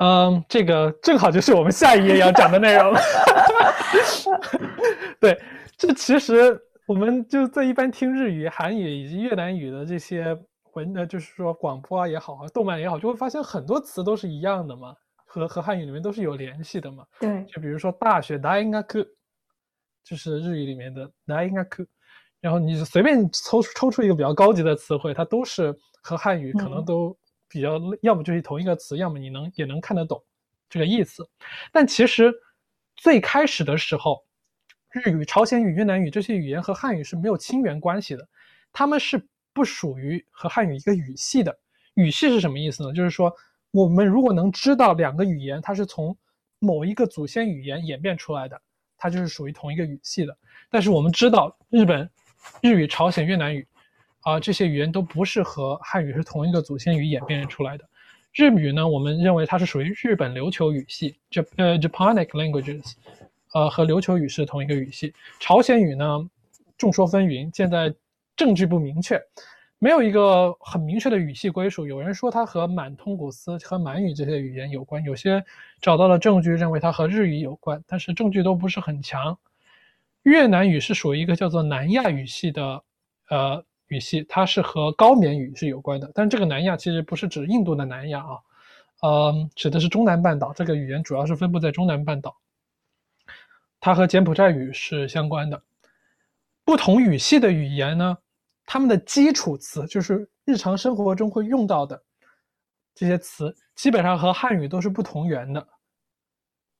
[0.00, 3.00] 嗯，这个正好就是我们下一页要讲的内容了。
[5.20, 5.40] 对，
[5.76, 10.36] 这其实我们就在一般听日语、韩语以及越南语的这些
[10.72, 14.92] 文呃，就是说广播啊也好啊，动漫也好，就会发现很多词都是一样的嘛。
[15.26, 17.04] 和和汉语里面都是有联系的嘛？
[17.18, 19.06] 对，就比如说大学 d a i n g a
[20.04, 21.86] 就是日语里面的 d a i n g a
[22.40, 27.16] 然后你随便抽抽出一个比较高级的词汇，它都是和汉语可能都
[27.48, 30.22] 比较，要么就是同一个词，要么你能也能看得懂
[30.68, 31.28] 这个意思。
[31.72, 32.32] 但其实
[32.94, 34.22] 最开始的时候，
[34.90, 38.28] 日语、朝鲜语、越南语这些语言和汉语是没有亲缘关系的，
[38.72, 41.58] 他们是不属于和汉语一个语系的。
[41.94, 42.92] 语系是什么意思呢？
[42.92, 43.34] 就是说。
[43.74, 46.16] 我们如果能知道两个语言它是从
[46.60, 48.62] 某一个祖先语言演变出来的，
[49.04, 50.34] 它就是属于同一个语系的。
[50.70, 52.08] 但是我们知道日本、
[52.62, 53.66] 日语、朝鲜、越南语，
[54.20, 57.84] 啊，这些语言都不是和汉语是同一个祖先语演变出来的。
[58.32, 62.94] 日语呢，我们认为它是属于日本琉球语系，Jap 呃 Japonic languages，
[63.52, 65.12] 呃，和琉球语是同一个语系。
[65.38, 66.30] 朝鲜语呢，
[66.78, 67.94] 众说纷纭，现在
[68.34, 69.20] 证据不明确。
[69.84, 71.86] 没有一个很明确的语系归属。
[71.86, 75.44] 有人说它和满通古斯和满语这些语言有关，有些
[75.78, 79.38] 找到了证据认为它和日语有关，但是证据都不是很强。
[80.22, 82.82] 越南语是属于一个叫做南亚语系的，
[83.28, 86.10] 呃，语系，它是和高棉语是有关的。
[86.14, 88.38] 但这个南亚其实不是指印度的南亚啊，
[89.02, 90.50] 呃，指的是中南半岛。
[90.54, 92.34] 这个语言主要是分布在中南半岛，
[93.80, 95.60] 它和柬埔寨语是相关的。
[96.64, 98.16] 不同语系的语言呢，
[98.66, 102.02] 它们的基础词就是日常生活中会用到的
[102.94, 105.66] 这些词，基本上和汉语都是不同源的。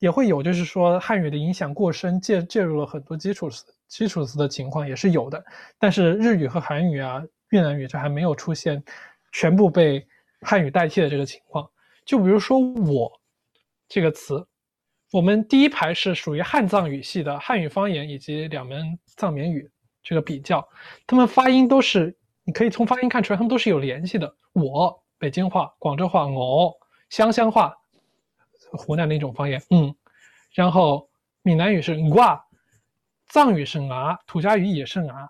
[0.01, 5.43] 也会有，就是说汉语的影响过深，介介入了很多基础词、基础词的情况也是有的。
[5.78, 8.82] 但是日语和韩语啊、越南语这还没有出现
[9.32, 10.07] 全部被
[10.43, 11.66] 汉语代替的这个情况。
[12.05, 13.11] 就比如说“我”
[13.89, 14.47] 这个词，
[15.11, 19.70] 我们第一排是属于汉藏语系的汉语方言以及两门藏缅语
[20.05, 20.69] 这个比较，
[21.07, 24.37] 他们发音都是你可以从发音看出来，他们都是有联系的。
[24.53, 26.73] 我，北京话、广州话，我，
[27.09, 27.75] 湘乡话。
[28.77, 29.95] 湖南的一种方言，嗯，
[30.53, 31.09] 然后
[31.43, 32.45] 闽南语是挂，
[33.29, 35.29] 藏语是啊，土家语也是啊，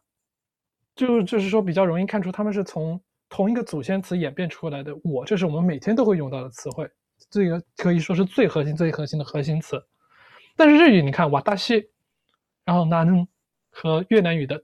[0.97, 2.99] 就就是说比较容易看出他们是从
[3.29, 4.97] 同一个祖先词演变出来的。
[5.05, 6.89] 我，这是我们每天都会用到的词汇，
[7.29, 9.85] 这个可以说是最核心、最核心的核心词。
[10.57, 11.91] 但是日语，你看瓦达西，
[12.65, 13.27] 然后那能
[13.75, 14.63] 和越南语的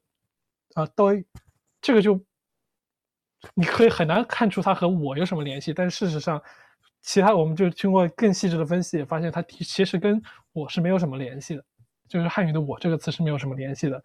[0.75, 1.11] 啊都，
[1.83, 2.25] 这个就
[3.55, 6.41] 你可以很难看出它和我有什么联系，但是事实上。
[7.03, 10.21] 其他我们就经过更细致的分析，也发现它其实跟
[10.53, 11.65] 我是没有什么联系的，
[12.07, 14.05] 就是汉语的“我”这个词是没有什么联系的。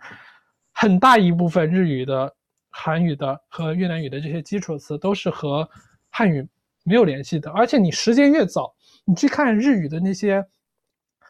[0.72, 2.34] 很大一部分日语的、
[2.70, 5.70] 韩语的和越南语的这些基础词都是和
[6.10, 6.48] 汉语
[6.86, 7.52] 没有联系的。
[7.52, 10.42] 而且你时间越早，你去看日语的那些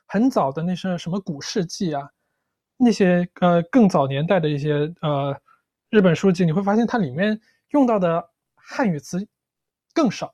[0.05, 2.07] 很早的那些什么古世纪啊，
[2.77, 5.35] 那些呃更早年代的一些呃
[5.89, 9.25] 日本书籍，你会发现它里面用到的汉语词
[9.93, 10.33] 更少。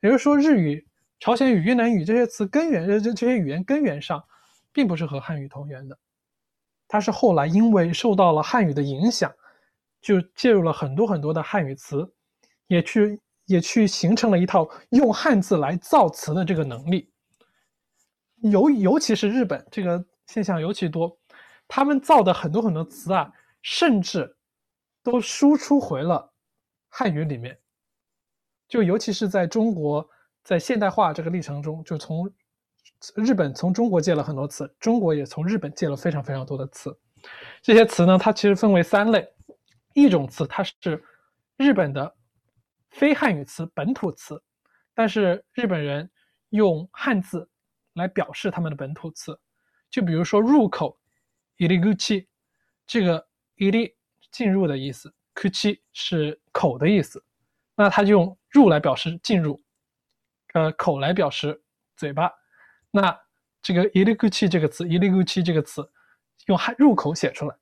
[0.00, 0.86] 也就是说，日语、
[1.18, 4.22] 朝鲜语、越南语这些词根源，这这些语言根源上，
[4.72, 5.98] 并不是和汉语同源的，
[6.88, 9.32] 它是后来因为受到了汉语的影响，
[10.02, 12.06] 就介入了很多很多的汉语词，
[12.66, 17.10] 也去也去形成了一套用汉字来造词的这个能力。
[18.42, 21.16] 尤尤其是日本这个现象尤其多，
[21.68, 24.36] 他们造的很多很多词啊，甚至
[25.02, 26.32] 都输出回了
[26.88, 27.58] 汉语里面。
[28.68, 30.08] 就尤其是在中国，
[30.42, 32.32] 在现代化这个历程中，就从
[33.16, 36.96] 日本从中国借了很多词，中国也从日本借了非常非常多的词。
[37.62, 39.26] 这些词呢，它其实分为三类：
[39.94, 41.04] 一种词它是
[41.56, 42.16] 日本的
[42.90, 44.42] 非汉语词、本土词，
[44.94, 46.10] 但是日本人
[46.50, 47.48] 用汉字
[47.94, 49.38] 来表示他们的本土词。
[49.90, 50.98] 就比如说入口
[51.64, 52.28] i r i g u c h i
[52.86, 53.94] 这个 “iri”
[54.30, 57.24] 进入的意思古七是口的意思。
[57.76, 59.60] 那他就用入来表示进入，
[60.52, 61.60] 呃，口来表示
[61.96, 62.30] 嘴巴。
[62.90, 63.18] 那
[63.60, 65.84] 这个伊里古气这个词，伊里古气这个词，
[66.46, 67.56] 用汉入口写出来，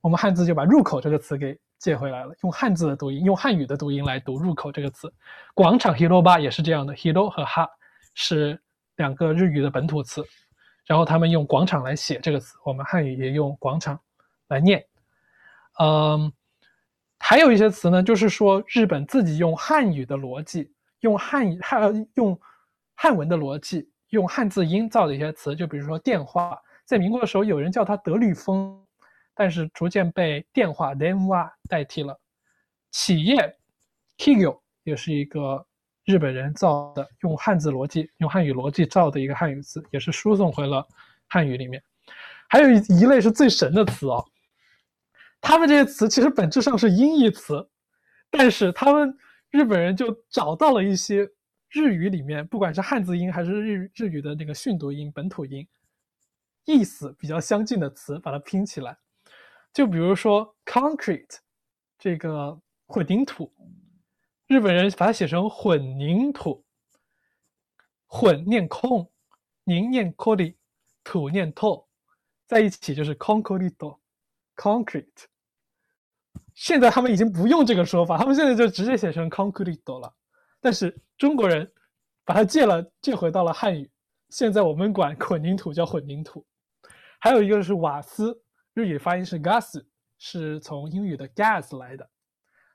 [0.00, 5.12] 我们汉字就把入口这个词给借回来了，用汉字的读音，用汉语的读音来读入口这个词。
[5.52, 7.68] 广场 hiroba 也是这样的，hiro 和哈
[8.14, 8.58] 是
[8.96, 10.24] 两个日语的本土词，
[10.84, 14.00] 然后他们用广场来写这个词，我们汉语也用广场
[14.48, 14.84] 来念，
[15.78, 16.32] 嗯。
[17.24, 22.38] 还有一些词呢，就是说日本自己用汉语的逻辑，用汉语汉用
[22.96, 28.76] 汉文的逻辑，用汉字音造的一些词，就比如说电话，在民国的时候有人叫它德律风，
[29.34, 32.18] 但是逐渐被电话 denwa 代替了。
[32.90, 33.56] 企业
[34.18, 35.64] kigyo 也是一个
[36.04, 40.86] 日本人造的，用汉字逻辑，用汉语逻辑造的一个汉语词，也是输送回了
[41.28, 41.82] 汉语里面。
[42.48, 44.24] 还有一类是最神的词哦。
[45.40, 47.68] 他们这些词其实本质上是音译词，
[48.30, 49.16] 但是他们
[49.50, 51.28] 日本人就找到了一些
[51.70, 55.66] 日语里面，不管是汉字音还是日日语的那个训读音、本土音，
[56.64, 58.96] 意思比较相近的词，把它拼起来。
[59.72, 61.38] 就比如说 concrete
[61.98, 63.50] 这个混凝土，
[64.52, 66.62] 日本人把它写成混凝土，
[68.06, 69.10] 混念空，
[69.64, 70.54] 凝念 c o d i
[71.02, 71.88] 土念透，
[72.46, 75.24] 在一起就是 concrete，concrete。
[76.52, 80.14] 现在他们已经不用这个说法，他们现在就直接写成 concrete 了。
[80.60, 81.72] 但是中国人
[82.26, 83.90] 把它借了，借回到了汉语。
[84.28, 86.46] 现在我们管混凝土叫混凝土。
[87.20, 88.38] 还有一个是瓦斯，
[88.74, 89.82] 日语发音是 gas，
[90.18, 92.06] 是从英语的 gas 来的。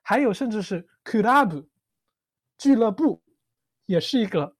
[0.08, 1.66] 还有甚至是 club，
[2.56, 3.22] 俱乐部，
[3.84, 4.56] 也是一个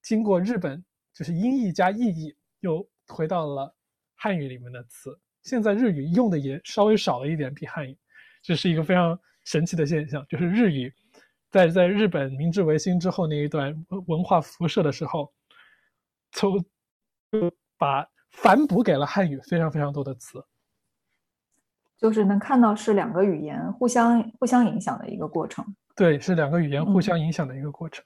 [0.00, 3.74] 经过日本就是音译加意译又回到了
[4.14, 5.18] 汉语里面的词。
[5.42, 7.98] 现在日语用的也稍微少了一点，比汉语。
[8.40, 10.94] 这是一个非常神奇的现象，就是日语
[11.50, 13.74] 在在日本明治维新之后那一段
[14.06, 15.34] 文化辐射的时候，
[16.30, 16.64] 从
[17.76, 20.40] 把反哺给了汉语非常非常多的词。
[21.98, 25.64] 就是能看到是两个语言互相互相影响的一个过程。
[25.96, 28.04] 对，是两个语言互嗯相影响的一个过程。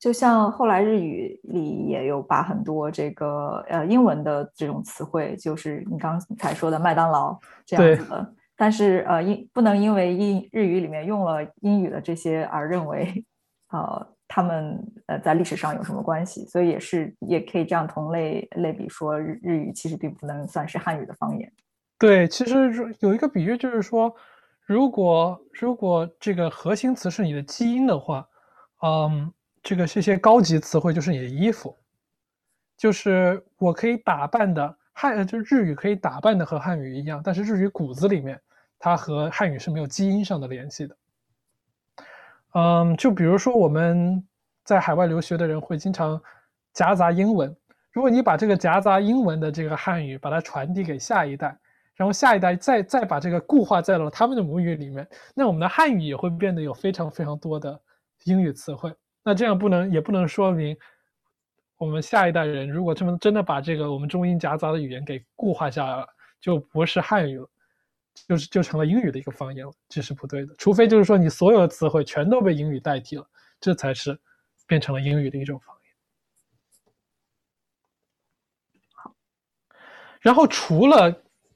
[0.00, 13.24] 就像后来日语里也有把很多这个呃英文的这种词汇，就是你刚才说的麦当劳这样子的，但是呃因不能因为英日语里面用了英语的这些而认为
[13.70, 21.50] 呃他们呃在历史上有什么关系，所以也是也可以这样同类类比说日日语其实并不能算是汉语的方言。
[22.04, 24.14] 对，其实有一个比喻就是说，
[24.66, 28.28] 如果如果这个核心词是你的基因的话，
[28.82, 29.32] 嗯，
[29.62, 31.74] 这个这些高级词汇就是你的衣服，
[32.76, 38.38] 就是我可以打扮的汉，就日语可以打扮的和汉语一样，但是日语骨子里面
[38.78, 40.94] 它和汉语是没有基因上的联系的。
[42.52, 44.22] 嗯，就比如说我们
[44.62, 46.20] 在海外留学的人会经常
[46.74, 47.56] 夹杂英文，
[47.92, 51.56] 如果你把这个夹杂英文的这个汉语把它传递给下一代，
[51.96, 57.80] 然后下一代再再把这个固化在了他们的母语里面，那我们的汉语也会变得有非常非常多的
[58.24, 58.94] 英语词汇。
[59.22, 60.76] 那这样不能也不能说明
[61.78, 66.06] 我们下一代人如果这么真的把这个我们中英夹杂的语言给固化下来了，
[66.40, 67.48] 就不是汉语了，
[68.28, 70.54] 就是就成了英语的一个方言了，这是不对的。
[70.58, 73.26] 除非就是说你所有的词汇全都被英语代替了，
[73.60, 74.18] 这才是
[74.66, 75.84] 变成了英语的一种方言。
[80.20, 81.14] 然后除了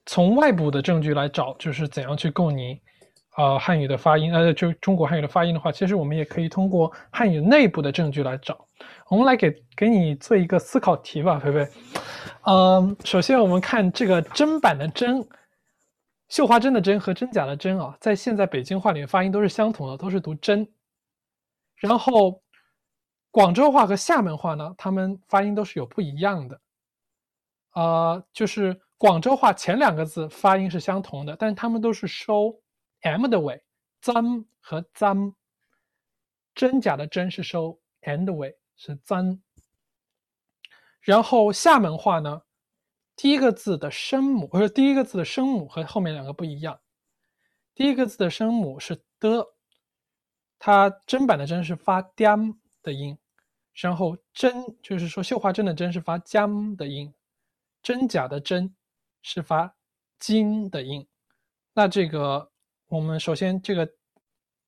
[0.08, 2.80] 从外部的证据来找，就是怎样去构拟，
[3.36, 8.66] 呃，汉语的发音，呃，就中国汉语的发音的话，其实我们也可以通过汉语内部的证据来找。
[9.10, 11.68] 我们来给给你做一个思考题吧，菲菲。
[12.46, 15.28] 嗯，首先我们看这个砧板的砧，
[16.30, 20.66] 绣花针的针和真假的真啊，在现在北京话里面发音都是相同的，都是读真。
[21.76, 22.42] 然后
[23.30, 26.58] 广州话和厦门话呢，他们发音都是有不一样的。
[27.74, 32.60] 呃，就是广州话前两个字发音是相同的，但是他们都是收
[33.00, 33.62] m 的尾
[34.00, 35.34] 簪和簪。
[36.52, 39.40] 真假的真是收 n 的尾，是簪。
[41.00, 42.42] 然后厦门话呢，
[43.14, 46.80] 第一个字的声母，或者第一个字的声母和后面两个不一样。
[47.76, 49.46] 第一个字的声母是的，
[50.58, 53.16] 它砧板的砧是发 dm 的音，
[53.72, 56.40] 然后真就是说绣花针的针是发 j
[56.76, 57.14] 的音。
[57.80, 58.74] 真假的真
[59.22, 59.74] 是发
[60.18, 61.06] 金的音，
[61.72, 62.50] 那这个
[62.88, 63.88] 我们首先这个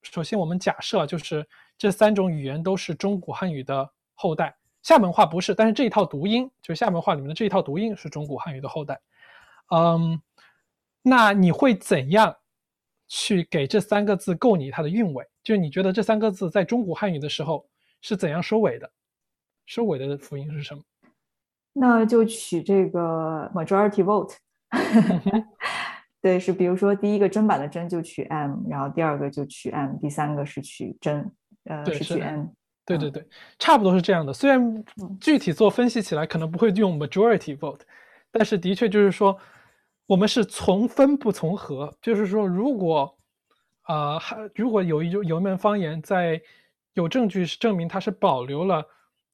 [0.03, 1.47] 首先我们假设就是
[1.77, 9.01] 这三种语言都是中古汉语的后代，厦门话不是，但是这一套读音就厦门话里面的这一套读音是中古汉语的后代。
[9.71, 10.21] 嗯，
[11.03, 12.37] 那你会怎样
[13.09, 15.27] 去给这三个字构拟它的韵尾？
[15.43, 17.67] 就是你觉得这三个字在中古汉语的时候
[18.03, 18.91] 是怎样收尾的？
[19.67, 20.83] 收尾的辅音是什么？
[21.73, 24.35] 那就取这个 majority vote，
[26.21, 31.31] 对，是比如说第一个砧板的砧就取 m，然后第二个就取 m，第三个是取真，
[31.65, 32.51] 呃，是取对是的 n。
[32.87, 33.25] 对对对，
[33.59, 34.33] 差不多是这样的。
[34.33, 34.61] 虽然
[35.01, 37.81] 嗯具体做分析起来可能不会用 majority vote，
[38.33, 39.39] 但是的确就是说，
[40.07, 41.95] 我们是从分不从合。
[42.03, 43.17] 就是说，如果
[43.83, 46.41] 啊，还、如果有一有一门方言在
[46.95, 48.85] 有证据是证明它是保留了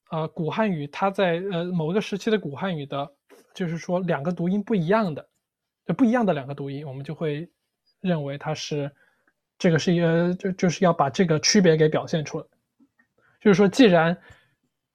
[0.09, 3.11] 呃古汉语，它在呃某个时期的古汉语的，
[3.53, 5.27] 就是说两个读音不一样的，
[5.85, 7.49] 就不一样的两个读音，我们就会
[8.01, 8.91] 认为它是
[9.57, 12.45] 这个是一个就就是要把这个区别给表现出来。
[13.39, 14.17] 就是说，既然，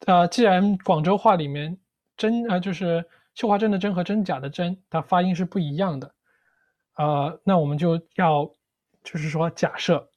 [0.07, 1.79] 呃，既然广州话里面
[2.17, 6.15] 真呃就是绣花针的针和真假的真，它发音是不一样的，
[6.97, 8.45] 呃，那我们就要
[9.05, 10.11] 就是说假设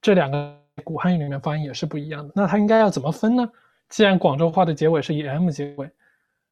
[0.00, 3.48] 这两个古汉语里面发音也是不一样的，那它应该要怎么分呢？
[3.92, 5.90] 既然广州话的结尾是以 m 结尾，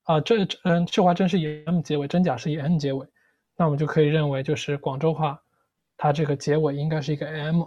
[0.03, 3.07] 啊、这嗯绣花针是以 m 结尾，真假是以 n 结尾，
[3.57, 5.43] 那我们就可以认为就是广州话
[5.97, 7.65] 它这个结尾应该是一个 m，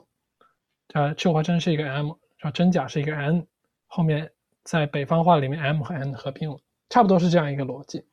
[0.94, 2.14] 呃，绣花针是一个 m。
[2.38, 3.48] 然后真假是一个 n，
[3.88, 4.30] 后面
[4.64, 6.60] 在北方话里面 m 和 n 合并了，
[6.90, 8.06] 差不多是这样一个逻辑。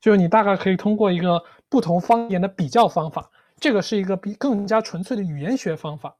[0.00, 6.16] 就是你大概可以通过一个不同方言的比较方法，这个是一个比更加纯粹的语言学方法，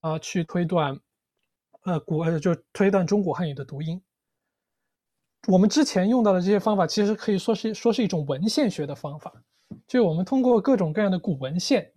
[0.00, 0.98] 啊、去推断，
[1.84, 4.02] 呃古呃就推断中古汉语的读音。
[5.48, 9.32] 我们之前用到的这些方法，其实可以说是说是一种文献学的方法，
[9.86, 11.90] 就我们通过各种各样的古文献，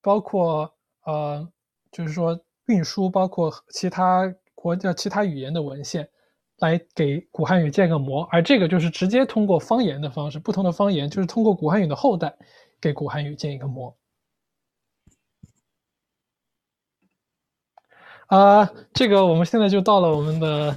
[0.00, 0.72] 包括
[1.04, 1.50] 呃，
[1.90, 2.38] 就是说。
[2.66, 6.08] 运输包括其他国家、其他语言的文献，
[6.58, 12.32] 来给古汉语建个模，而这个就是直接通过方言的方式，不同的方言就是通过古汉语的后代
[12.80, 13.92] 给古汉语建一个模。
[18.30, 20.76] 啊，这个我们现在就到了我们的，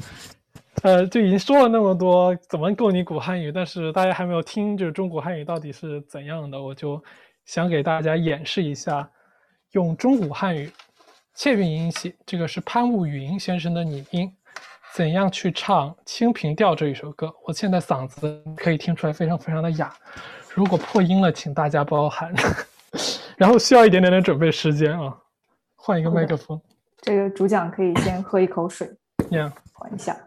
[0.81, 6.99] 呃，就已经说了那么多怎么够你古汉语，但是大家还没有听，就是中古汉语到底是怎样的，我就
[7.45, 9.07] 想给大家演示一下
[9.73, 10.71] 用中古汉语
[11.35, 14.35] 切韵音系，这个是潘物云先生的拟音，
[14.95, 17.31] 怎样去唱《清平调》这一首歌。
[17.45, 19.93] 我现在嗓子可以听出来非常非常的哑，
[20.55, 22.33] 如果破音了，请大家包涵。
[23.37, 25.15] 然后需要一点点的准备时间啊，
[25.75, 26.59] 换一个麦克风。
[27.03, 28.89] 这个主讲可以先喝一口水，
[29.31, 30.17] 呀，缓一下。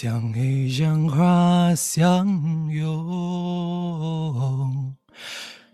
[0.00, 0.38] 将爱
[0.78, 2.94] 让花相拥，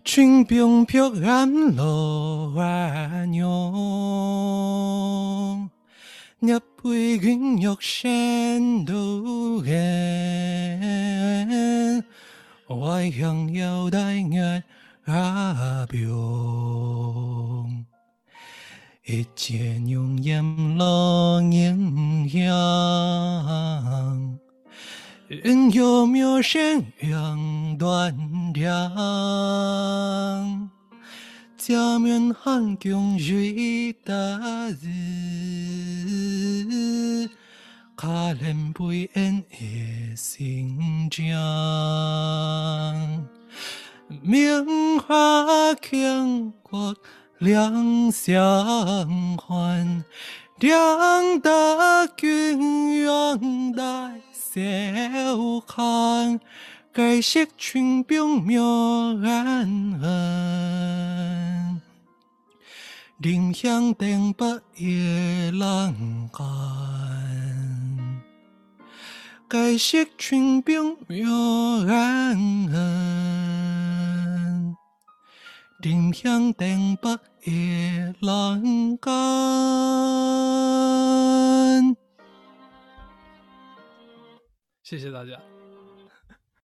[0.03, 2.65] 春风飘染落花
[3.25, 3.69] 浓。
[6.39, 6.47] 一
[6.81, 10.83] 杯云玉山都烟，
[12.69, 14.63] 外乡要带月
[15.05, 17.85] 阿병
[19.07, 20.43] 一切用烟
[20.77, 22.39] 落凝香，
[25.27, 28.17] 人有妙善阳断
[28.55, 30.71] 凉，
[31.55, 34.11] 家门汉宫瑞大
[34.81, 37.29] 日，
[37.95, 41.27] 可怜杯恩也心将，
[44.23, 46.95] 名花强国。
[47.39, 50.05] 两相欢，
[50.59, 54.61] 两大钧元大小
[55.67, 56.39] 看，
[56.93, 61.81] 该惜群兵妙安安，
[63.17, 64.45] 林香灯不
[64.77, 65.93] 夜阑
[66.31, 66.47] 干，
[69.49, 71.29] 该惜群兵妙
[71.85, 73.64] 安安。
[75.87, 77.09] 丁香灯不
[77.43, 79.13] 夜阑干。
[84.81, 85.39] 谢谢大家。